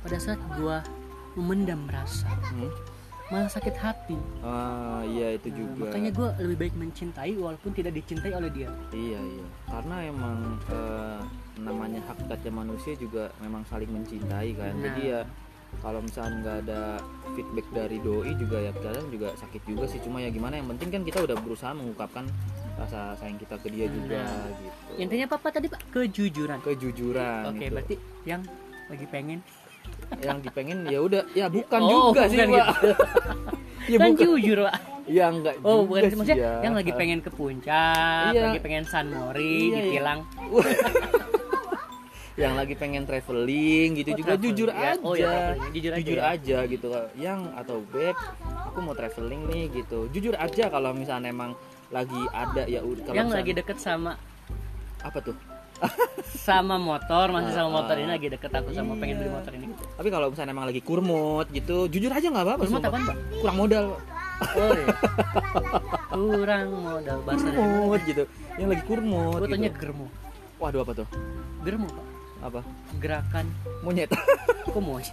Pada 0.00 0.16
saat 0.16 0.40
gue 0.50 0.76
memendam 1.34 1.86
rasa, 1.86 2.26
Hmm. 2.50 2.66
Malah 3.30 3.46
sakit 3.46 3.76
hati. 3.76 4.18
ah 4.40 5.00
iya 5.02 5.34
itu 5.34 5.48
Nah, 5.48 5.56
juga 5.56 5.82
makanya 5.86 6.10
gue 6.10 6.28
lebih 6.40 6.56
baik 6.58 6.74
mencintai 6.76 7.32
walaupun 7.36 7.70
tidak 7.70 7.92
dicintai 7.94 8.32
oleh 8.32 8.50
dia. 8.50 8.68
iya 8.90 9.18
iya 9.18 9.46
karena 9.66 9.96
emang 10.04 10.38
eh, 10.66 11.20
namanya 11.56 12.00
hakikatnya 12.04 12.52
manusia 12.52 12.92
juga 12.94 13.30
memang 13.38 13.62
saling 13.64 13.86
mencintai 13.88 14.50
kan 14.52 14.72
Nah. 14.72 14.82
jadi 14.84 15.02
ya 15.08 15.20
kalau 15.78 16.02
misalnya 16.02 16.34
nggak 16.36 16.56
ada 16.60 16.80
feedback 17.30 17.66
dari 17.70 17.98
doi 17.98 18.34
juga 18.34 18.58
ya 18.58 18.74
kadang 18.74 19.06
juga 19.06 19.30
sakit 19.36 19.62
juga 19.64 19.86
sih 19.86 20.02
cuma 20.02 20.18
ya 20.18 20.26
gimana 20.26 20.58
yang 20.58 20.66
penting 20.68 20.90
kan 20.90 21.02
kita 21.04 21.22
udah 21.22 21.38
berusaha 21.38 21.70
mengungkapkan 21.70 22.26
rasa 22.74 23.14
sayang 23.14 23.38
kita 23.38 23.54
ke 23.56 23.70
dia 23.70 23.86
juga 23.86 24.18
Nah. 24.18 24.50
gitu 24.50 24.90
Intinya 24.98 25.24
apa, 25.26 25.36
Pak, 25.38 25.50
tadi 25.52 25.66
pak? 25.68 25.80
Kejujuran. 25.88 26.58
kejujuran 26.60 27.42
Oke, 27.46 27.62
gitu. 27.62 27.72
berarti 27.72 27.94
yang 28.26 28.42
lagi 28.84 29.06
pengen 29.06 29.38
yang 30.20 30.38
dipengen 30.38 30.78
ya 30.84 30.98
udah 30.98 31.22
ya 31.32 31.46
bukan 31.46 31.80
Oh, 31.80 32.10
juga 32.10 32.26
sih 32.26 32.36
bukan 32.36 32.48
pak 32.52 32.68
ya 33.90 33.96
kan 33.96 34.08
bukan 34.10 34.20
jujur 34.20 34.58
pak. 34.62 34.74
ya 35.06 35.24
enggak 35.28 35.54
Oh, 35.60 35.76
juga 35.78 35.88
bukan 35.88 36.02
sih 36.02 36.16
maksudnya 36.16 36.36
ya. 36.36 36.52
yang 36.60 36.74
lagi 36.74 36.92
pengen 36.92 37.18
ke 37.18 37.30
puncak, 37.30 38.30
Iya. 38.30 38.42
lagi 38.44 38.58
pengen 38.60 38.84
San 38.84 39.06
Mori, 39.08 39.40
Iya, 39.40 39.54
iya. 39.66 39.80
ditilang. 39.82 40.20
yang 42.36 42.54
lagi 42.54 42.72
pengen 42.72 43.04
traveling 43.04 43.90
gitu 43.94 44.08
Oh, 44.08 44.16
juga 44.16 44.32
traveling. 44.32 44.44
jujur 44.48 44.68
Ya, 44.70 44.80
aja 44.88 45.02
oh 45.02 45.14
ya, 45.14 45.28
traveling. 45.28 45.72
Jujur 45.72 45.92
aja 45.92 46.10
ya. 46.10 46.22
aja 46.30 46.58
gitu 46.66 46.86
yang 47.14 47.40
atau 47.54 47.76
beb 47.84 48.16
aku 48.64 48.78
mau 48.80 48.94
traveling 48.94 49.42
nih 49.46 49.64
gitu 49.74 50.08
jujur 50.08 50.34
aja 50.34 50.64
kalau 50.66 50.90
misalnya 50.90 51.28
emang 51.28 51.52
lagi 51.90 52.16
ada 52.32 52.64
ya 52.64 52.80
udah 52.80 53.02
kalau 53.02 53.14
yang 53.14 53.28
misalnya- 53.28 53.44
lagi 53.44 53.52
deket 53.56 53.76
sama 53.78 54.12
apa 55.00 55.18
tuh 55.20 55.36
sama 56.40 56.76
motor 56.76 57.30
masih 57.30 57.52
sama 57.52 57.68
Ah, 57.68 57.74
motor 57.82 57.94
ah. 57.94 58.00
ini 58.00 58.10
lagi 58.10 58.26
deket 58.28 58.50
aku 58.50 58.70
sama 58.72 58.92
pengen 58.96 59.16
beli 59.20 59.30
motor 59.30 59.52
ini. 59.54 59.66
Tapi 59.72 60.08
kalau 60.08 60.26
misalnya 60.32 60.52
emang 60.52 60.66
lagi 60.68 60.82
kurmut 60.82 61.46
gitu 61.50 61.86
jujur 61.86 62.10
aja 62.10 62.26
nggak 62.26 62.44
apa-apa 62.44 62.62
Kurmut 62.64 62.82
apaan, 62.82 63.02
Pak? 63.06 63.16
kurang 63.40 63.56
modal. 63.56 63.84
Oh 64.40 64.72
iya. 64.72 64.86
Kurang 66.10 66.68
modal 66.80 67.18
bahasa 67.22 67.48
kurmut 67.48 68.00
gitu. 68.04 68.24
Yang 68.56 68.68
lagi 68.72 68.84
kurmut 68.88 69.38
gue 69.38 69.48
tanya 69.48 69.68
gitu. 69.68 69.80
germo. 69.80 70.06
Waduh 70.56 70.80
apa 70.82 70.92
tuh? 70.92 71.06
Germo 71.60 71.88
pak. 71.88 72.06
Apa? 72.40 72.60
Gerakan. 73.00 73.46
Monyet. 73.84 74.08
Kok 74.64 74.80
mau 74.80 74.96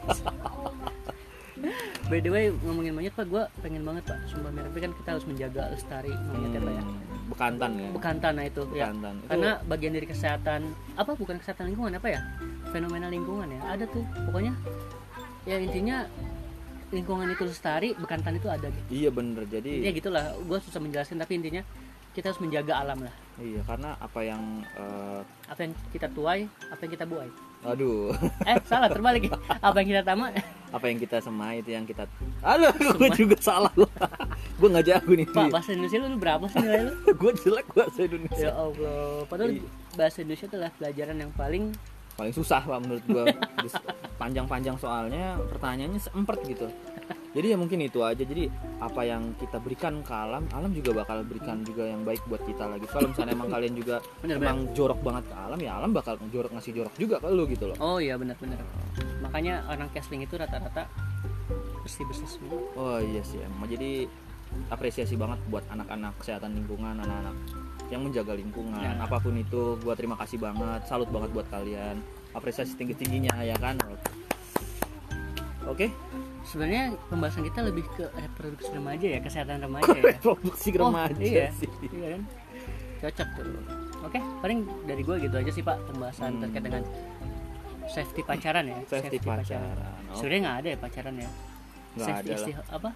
by 2.08 2.20
the 2.22 2.30
way 2.32 2.50
ngomongin 2.64 2.94
monyet 2.96 3.14
pak 3.14 3.28
gue 3.28 3.44
pengen 3.62 3.84
banget 3.84 4.04
pak. 4.08 4.18
Sumpah 4.30 4.52
merah 4.54 4.70
tapi 4.70 4.80
kan 4.84 4.92
kita 4.96 5.10
harus 5.18 5.26
menjaga 5.28 5.64
lestari 5.74 6.14
monyet 6.32 6.52
ya 6.56 6.62
pak 6.62 6.74
ya. 6.74 6.84
Hmm, 6.84 6.98
bekantan 7.32 7.72
ya. 7.76 7.90
Bekantan 7.92 8.34
nah 8.38 8.46
itu 8.46 8.62
ya. 8.72 8.86
Bekantan. 8.90 9.16
Itu- 9.20 9.30
karena 9.30 9.52
bagian 9.66 9.94
dari 9.96 10.08
kesehatan 10.08 10.62
apa 10.96 11.12
bukan 11.18 11.36
kesehatan 11.42 11.66
lingkungan 11.74 11.94
apa 11.98 12.08
ya? 12.14 12.22
Fenomena 12.72 13.08
lingkungan 13.08 13.48
ya. 13.52 13.62
Ada 13.66 13.86
tuh 13.90 14.04
pokoknya 14.30 14.54
ya 15.48 15.58
intinya 15.60 16.04
lingkungan 16.88 17.28
itu 17.28 17.44
lestari 17.44 17.92
bekantan 18.00 18.40
itu 18.40 18.48
ada 18.48 18.68
gitu. 18.72 18.88
Iya 18.88 19.10
bener 19.12 19.44
jadi 19.48 19.72
ya 19.84 19.92
gitulah. 19.92 20.24
Gue 20.48 20.60
susah 20.64 20.80
menjelaskan 20.80 21.20
tapi 21.20 21.36
intinya 21.40 21.64
kita 22.16 22.34
harus 22.34 22.42
menjaga 22.42 22.74
alam 22.82 23.04
lah. 23.04 23.14
Iya 23.38 23.62
karena 23.68 23.94
apa 24.00 24.20
yang 24.26 24.42
eh, 24.80 25.22
apa 25.52 25.60
yang 25.62 25.74
kita 25.94 26.08
tuai 26.10 26.48
apa 26.72 26.82
yang 26.88 26.92
kita 26.96 27.06
buai. 27.06 27.30
Aduh. 27.68 28.16
Eh 28.48 28.58
salah 28.70 28.88
terbalik. 28.88 29.28
Apa 29.66 29.82
yang 29.82 29.90
kita 29.90 30.04
tamak 30.06 30.38
apa 30.68 30.86
yang 30.86 31.00
kita 31.00 31.18
semai 31.18 31.60
itu 31.60 31.72
yang 31.72 31.88
kita 31.88 32.04
halo 32.42 32.68
gue 33.00 33.10
juga 33.16 33.38
salah 33.40 33.72
gue 34.58 34.68
nggak 34.68 34.86
jago 34.86 35.12
nih 35.14 35.28
pak 35.28 35.48
bahasa 35.48 35.72
Indonesia 35.72 35.98
lu 35.98 36.18
berapa 36.18 36.46
sih 36.46 36.60
nilai 36.60 36.82
lu? 36.84 36.94
Gue 37.22 37.32
jelek 37.34 37.68
bahasa 37.72 37.98
ya 37.98 38.06
Indonesia 38.06 38.50
Allah 38.52 39.02
padahal 39.26 39.50
Iya. 39.54 39.64
bahasa 39.96 40.18
Indonesia 40.20 40.48
adalah 40.48 40.70
pelajaran 40.74 41.18
yang 41.18 41.32
paling 41.34 41.64
paling 42.14 42.34
susah 42.34 42.62
pak 42.62 42.80
menurut 42.82 43.04
gue 43.06 43.24
panjang-panjang 44.22 44.76
soalnya 44.76 45.38
pertanyaannya 45.48 46.02
seempet 46.02 46.38
gitu 46.46 46.68
jadi 47.36 47.54
ya 47.54 47.58
mungkin 47.60 47.84
itu 47.84 48.00
aja. 48.02 48.24
Jadi 48.24 48.48
apa 48.80 49.02
yang 49.04 49.36
kita 49.36 49.60
berikan 49.60 50.00
ke 50.00 50.14
alam 50.14 50.48
alam 50.56 50.72
juga 50.72 51.04
bakal 51.04 51.28
berikan 51.28 51.60
juga 51.66 51.84
yang 51.84 52.08
baik 52.08 52.24
buat 52.32 52.40
kita 52.46 52.66
lagi. 52.66 52.86
Kalau 52.88 53.12
misalnya 53.12 53.34
emang 53.36 53.50
kalian 53.52 53.74
juga 53.76 53.96
Bener, 54.24 54.36
emang 54.40 54.58
jorok 54.72 55.00
banget 55.04 55.24
ke 55.28 55.36
alam 55.36 55.60
ya 55.60 55.72
alam 55.76 55.92
bakal 55.92 56.16
jorok 56.32 56.52
ngasih 56.56 56.72
jorok 56.72 56.94
juga 56.96 57.16
ke 57.20 57.28
lu 57.28 57.44
gitu 57.52 57.66
loh. 57.68 57.78
Oh 57.84 57.98
iya 58.00 58.16
benar-benar 58.16 58.60
makanya 59.18 59.66
orang 59.68 59.92
casting 59.92 60.24
itu 60.24 60.40
rata-rata 60.40 60.88
bersih 61.84 62.04
bersih 62.08 62.30
semua. 62.30 62.60
Oh 62.80 63.00
iya 63.04 63.22
sih 63.24 63.40
emang. 63.44 63.68
Jadi 63.68 64.08
apresiasi 64.72 65.20
banget 65.20 65.40
buat 65.52 65.68
anak-anak 65.68 66.16
kesehatan 66.24 66.56
lingkungan 66.56 66.96
anak-anak 67.04 67.36
yang 67.88 68.04
menjaga 68.04 68.36
lingkungan. 68.36 68.84
Ya. 68.84 69.00
apa 69.00 69.20
pun 69.20 69.36
itu 69.36 69.80
gua 69.84 69.96
terima 69.96 70.16
kasih 70.20 70.40
banget. 70.40 70.84
Salut 70.88 71.12
banget 71.12 71.32
buat 71.36 71.48
kalian. 71.52 72.00
Apresiasi 72.36 72.76
tinggi 72.76 72.96
tingginya 72.96 73.36
ya 73.44 73.56
kan? 73.60 73.76
Oke 75.68 75.92
sebenarnya 76.48 76.84
pembahasan 77.06 77.44
kita 77.44 77.60
lebih 77.62 77.84
ke 77.92 78.08
reproduksi 78.10 78.72
remaja 78.72 79.08
ya 79.10 79.20
kesehatan 79.20 79.60
remaja 79.62 79.92
ya 79.92 80.04
reproduksi 80.10 80.70
Oh, 80.74 80.88
remaja 80.88 81.20
iya. 81.20 81.52
sih 81.52 81.68
iya 81.86 82.16
kan 82.16 82.22
cocok 82.98 83.28
tuh 83.36 83.46
oke 84.02 84.20
paling 84.42 84.60
dari 84.84 85.02
gue 85.02 85.16
gitu 85.20 85.36
aja 85.36 85.52
sih 85.52 85.62
pak 85.62 85.78
pembahasan 85.86 86.32
Hmm. 86.34 86.42
terkait 86.42 86.64
dengan 86.64 86.84
safety 87.88 88.22
pacaran 88.22 88.64
ya 88.66 88.78
Safety 88.86 89.18
pacaran. 89.18 89.76
Oh, 90.08 90.16
sebenarnya 90.16 90.42
nggak 90.42 90.58
ada 90.58 90.68
ya 90.68 90.78
pacaran 90.78 91.14
ya 91.16 91.30
Nggak 91.94 92.06
safety 92.06 92.30
ada 92.30 92.36
lah. 92.38 92.66
apa 92.74 92.90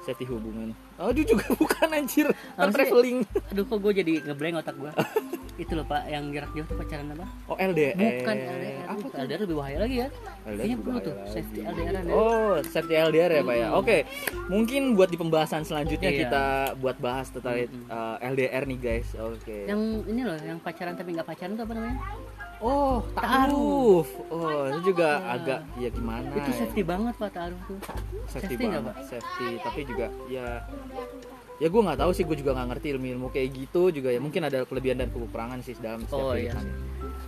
safety 0.00 0.24
hubungan. 0.26 0.68
Aduh 0.96 1.20
juga 1.22 1.44
bukan 1.60 1.88
anjir. 1.90 2.26
Kan 2.54 2.70
traveling. 2.70 3.26
aduh 3.44 3.64
kok 3.64 3.78
gue 3.78 3.92
jadi 3.94 4.12
ngeblank 4.22 4.56
otak 4.58 4.74
gue 4.74 4.90
itu 5.58 5.72
loh 5.74 5.82
pak 5.82 6.06
yang 6.06 6.30
jarak 6.30 6.50
jauh 6.52 6.64
tuh 6.64 6.76
pacaran 6.76 7.10
apa 7.10 7.26
Oh 7.44 7.56
LDR. 7.56 7.98
bukan 7.98 8.36
LDR 8.38 8.84
Apa 8.86 9.04
tuh? 9.04 9.18
LDR 9.18 9.40
lebih 9.42 9.56
bahaya 9.56 9.78
lagi 9.78 9.96
ya 9.96 10.08
LDR 10.44 10.54
kayaknya 10.56 10.76
perlu 10.78 10.98
tuh 11.00 11.14
safety. 11.26 11.58
LDR 11.60 11.92
ya 11.98 12.00
Oh, 12.08 12.54
safety 12.64 12.94
LDR 12.96 13.30
ya, 13.32 13.42
Pak 13.42 13.56
ya. 13.56 13.68
Hmm. 13.68 13.78
Oke. 13.78 13.96
Mungkin 14.48 14.82
buat 14.94 15.08
di 15.08 15.18
pembahasan 15.18 15.62
selanjutnya 15.62 16.08
Iya. 16.08 16.20
kita 16.20 16.44
buat 16.78 16.96
bahas 16.98 17.26
terkait 17.28 17.68
Hmm. 17.68 17.84
uh, 17.86 18.16
LDR 18.22 18.64
nih, 18.64 18.78
guys. 18.78 19.08
Oke. 19.14 19.66
yang 19.66 19.80
ini 20.04 20.22
loh 20.22 20.38
yang 20.38 20.58
pacaran 20.58 20.94
tapi 20.94 21.12
nggak 21.12 21.26
pacaran 21.26 21.52
tuh 21.52 21.64
apa 21.64 21.74
namanya 21.74 21.98
Oh, 22.58 23.06
Ta'aruf. 23.12 24.06
ta'aruf. 24.06 24.08
Oh, 24.30 24.62
itu 24.68 24.80
juga 24.88 25.10
Ya. 25.16 25.30
agak 25.32 25.60
ya 25.76 25.88
gimana 25.88 26.26
itu 26.28 26.38
ya? 26.44 26.56
safety 26.56 26.82
banget 26.82 27.14
pak 27.14 27.30
taruh 27.30 27.60
tuh 27.64 27.78
Safety, 28.26 28.46
safety 28.48 28.64
banget, 28.68 28.94
safety. 29.04 29.46
Tapi 29.60 29.80
juga 29.84 30.06
ya 30.28 30.46
ya 31.58 31.66
gue 31.66 31.80
nggak 31.80 31.98
tahu 31.98 32.10
sih, 32.10 32.22
gue 32.22 32.36
juga 32.36 32.54
nggak 32.54 32.68
ngerti 32.70 32.86
ilmu-ilmu 32.92 33.26
kayak 33.28 33.48
gitu 33.52 33.90
juga 33.90 34.08
ya 34.08 34.18
mungkin 34.18 34.42
ada 34.42 34.62
kelebihan 34.62 34.96
dan 34.96 35.08
kekurangan 35.08 35.58
sih 35.60 35.74
dalam 35.76 36.00
setiap 36.00 36.22
Oh, 36.22 36.32
iya. 36.32 36.54
pernikahan. 36.54 36.66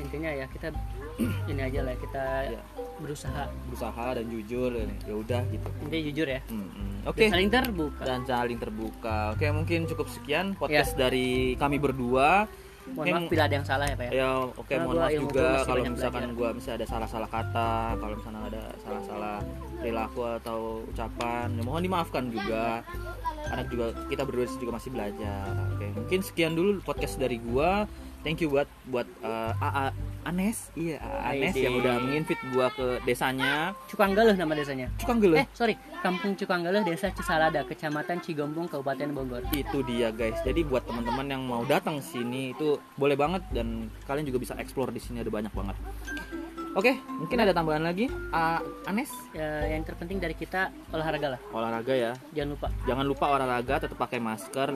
intinya 0.00 0.30
ya 0.32 0.46
kita 0.46 0.68
ini 1.50 1.60
aja 1.60 1.80
lah 1.82 1.94
kita 1.94 2.24
Ya. 2.48 2.62
berusaha 2.96 3.42
berusaha 3.66 4.06
dan 4.12 4.24
jujur 4.26 4.70
ya 4.72 5.14
udah 5.14 5.42
gitu. 5.46 5.68
intinya 5.82 6.02
jujur 6.06 6.26
ya 6.28 6.40
Hmm, 6.46 6.68
hmm. 6.68 6.88
Dan 7.00 7.08
Oke. 7.08 7.24
saling 7.26 7.48
terbuka 7.50 8.02
Dan 8.02 8.20
saling 8.22 8.58
terbuka. 8.58 9.18
Oke, 9.32 9.46
mungkin 9.50 9.78
cukup 9.84 10.06
sekian 10.06 10.46
Ya. 10.48 10.56
podcast 10.56 10.92
dari 10.94 11.28
kami 11.56 11.76
berdua. 11.76 12.44
mohon 12.86 12.96
Mungkin- 12.96 13.14
maaf 13.14 13.30
bila 13.30 13.42
ada 13.44 13.54
yang 13.54 13.64
salah 13.64 13.86
ya 13.86 13.94
pak 13.94 14.04
ya 14.04 14.12
Ya, 14.16 14.30
oke 14.40 14.66
Karena 14.66 14.82
mohon 14.82 14.96
maaf 14.98 15.12
ilmu 15.12 15.22
juga 15.26 15.46
kalau 15.62 15.82
misalkan 15.86 16.24
gua 16.34 16.48
misalnya 16.50 16.76
ada 16.76 16.88
salah-salah 16.88 17.30
kata, 17.30 17.70
kalau 17.94 18.14
misalnya 18.16 18.40
ada 18.48 18.62
salah-salah 18.80 19.36
perilaku 19.80 20.20
atau 20.36 20.84
ucapan, 20.86 21.48
ya 21.56 21.62
mohon 21.64 21.80
dimaafkan 21.80 22.28
juga. 22.28 22.84
Karena 23.40 23.64
juga 23.66 23.86
kita 24.06 24.22
berdua 24.22 24.46
juga 24.46 24.72
masih 24.76 24.90
belajar. 24.92 25.48
Oke, 25.74 25.86
mungkin 25.96 26.20
sekian 26.20 26.52
dulu 26.52 26.78
podcast 26.84 27.16
dari 27.16 27.40
gua. 27.40 27.88
Thank 28.20 28.44
you 28.44 28.52
buat 28.52 28.68
buat 28.84 29.08
uh, 29.24 29.56
AA 29.56 29.96
Anes, 30.28 30.68
iya 30.76 31.00
AA 31.00 31.40
Anes 31.40 31.56
Aidi. 31.56 31.64
yang 31.64 31.80
udah 31.80 31.94
menginvite 32.04 32.44
gua 32.52 32.68
ke 32.68 33.00
desanya. 33.08 33.72
Cukanggaleh 33.88 34.36
nama 34.36 34.52
desanya 34.52 34.92
Cukanggeleh. 35.00 35.40
eh 35.40 35.46
sorry 35.56 35.80
Kampung 36.04 36.36
Cukanggaleh 36.36 36.84
Desa 36.84 37.08
Cisalada 37.16 37.64
Kecamatan 37.64 38.20
Cigombong 38.20 38.68
Kabupaten 38.68 39.08
Bogor 39.16 39.40
itu 39.56 39.80
dia 39.88 40.12
guys 40.12 40.36
jadi 40.44 40.60
buat 40.68 40.84
teman-teman 40.84 41.32
yang 41.32 41.42
mau 41.48 41.64
datang 41.64 42.04
sini 42.04 42.52
itu 42.52 42.76
boleh 43.00 43.16
banget 43.16 43.40
dan 43.56 43.88
kalian 44.04 44.28
juga 44.28 44.44
bisa 44.44 44.52
explore 44.60 44.92
di 44.92 45.00
sini 45.00 45.24
ada 45.24 45.32
banyak 45.32 45.52
banget 45.56 45.76
oke 46.74 46.92
mungkin 47.18 47.38
ada 47.40 47.52
tambahan 47.54 47.85
lagi. 47.85 48.06
Ah, 48.30 48.62
Anes? 48.87 49.11
Ya, 49.35 49.70
yang 49.70 49.83
terpenting 49.83 50.18
dari 50.18 50.35
kita 50.35 50.70
olahraga 50.94 51.37
lah. 51.37 51.40
Olahraga 51.50 51.94
ya. 51.94 52.12
Jangan 52.35 52.50
lupa. 52.56 52.68
Jangan 52.87 53.04
lupa 53.06 53.24
olahraga 53.33 53.74
tetap 53.87 53.98
pakai 53.98 54.18
masker. 54.22 54.70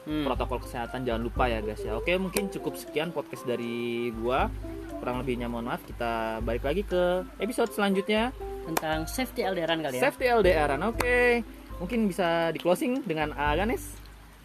Hmm. 0.00 0.24
protokol 0.24 0.64
kesehatan 0.64 1.04
jangan 1.04 1.28
lupa 1.28 1.44
ya 1.44 1.60
guys 1.60 1.84
ya. 1.84 1.92
Oke 1.92 2.16
mungkin 2.16 2.48
cukup 2.48 2.72
sekian 2.72 3.12
podcast 3.12 3.44
dari 3.44 4.08
gua. 4.16 4.48
Kurang 4.96 5.20
lebihnya 5.20 5.44
mohon 5.44 5.68
maaf 5.68 5.84
kita 5.84 6.40
balik 6.40 6.64
lagi 6.64 6.88
ke 6.88 7.20
episode 7.36 7.68
selanjutnya. 7.76 8.32
Tentang 8.64 9.04
safety 9.04 9.44
LDRan 9.44 9.84
kali 9.84 10.00
ya. 10.00 10.08
Safety 10.08 10.24
LDRan 10.32 10.80
oke. 10.88 11.44
Mungkin 11.84 12.08
bisa 12.08 12.48
di 12.48 12.58
closing 12.64 13.04
dengan 13.04 13.36
Aganes 13.36 14.00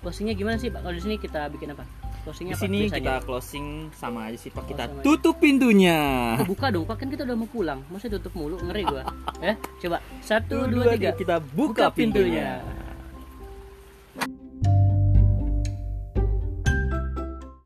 closingnya 0.05 0.37
gimana 0.37 0.61
sih 0.61 0.69
pak? 0.69 0.85
Kalau 0.85 0.93
di 0.93 1.01
sini 1.01 1.17
kita 1.17 1.49
bikin 1.49 1.73
apa 1.73 1.81
closingnya 2.25 2.53
apa 2.53 2.63
sini 2.63 2.77
biasanya? 2.81 2.97
kita 2.97 3.13
closing 3.23 3.67
sama 3.93 4.19
aja 4.25 4.37
sih 4.37 4.49
pak 4.49 4.59
Oh, 4.59 4.65
kita 4.65 4.83
aja. 4.83 4.99
tutup 4.99 5.35
pintunya 5.37 5.99
Oh, 6.35 6.47
buka 6.47 6.67
dong 6.67 6.83
pak 6.83 6.97
kan 6.97 7.07
kita 7.07 7.21
udah 7.23 7.37
mau 7.37 7.45
pulang 7.47 7.79
masih 7.87 8.09
tutup 8.09 8.33
mulu 8.33 8.57
ngeri 8.59 8.81
gua 8.83 9.05
ya 9.39 9.53
coba 9.81 9.97
satu 10.19 10.57
Satu, 10.57 10.73
dua 10.73 10.83
tiga 10.91 11.13
kita 11.13 11.35
buka, 11.39 11.85
Buka 11.85 11.85
pintunya. 11.91 12.59
pintunya. 12.59 12.83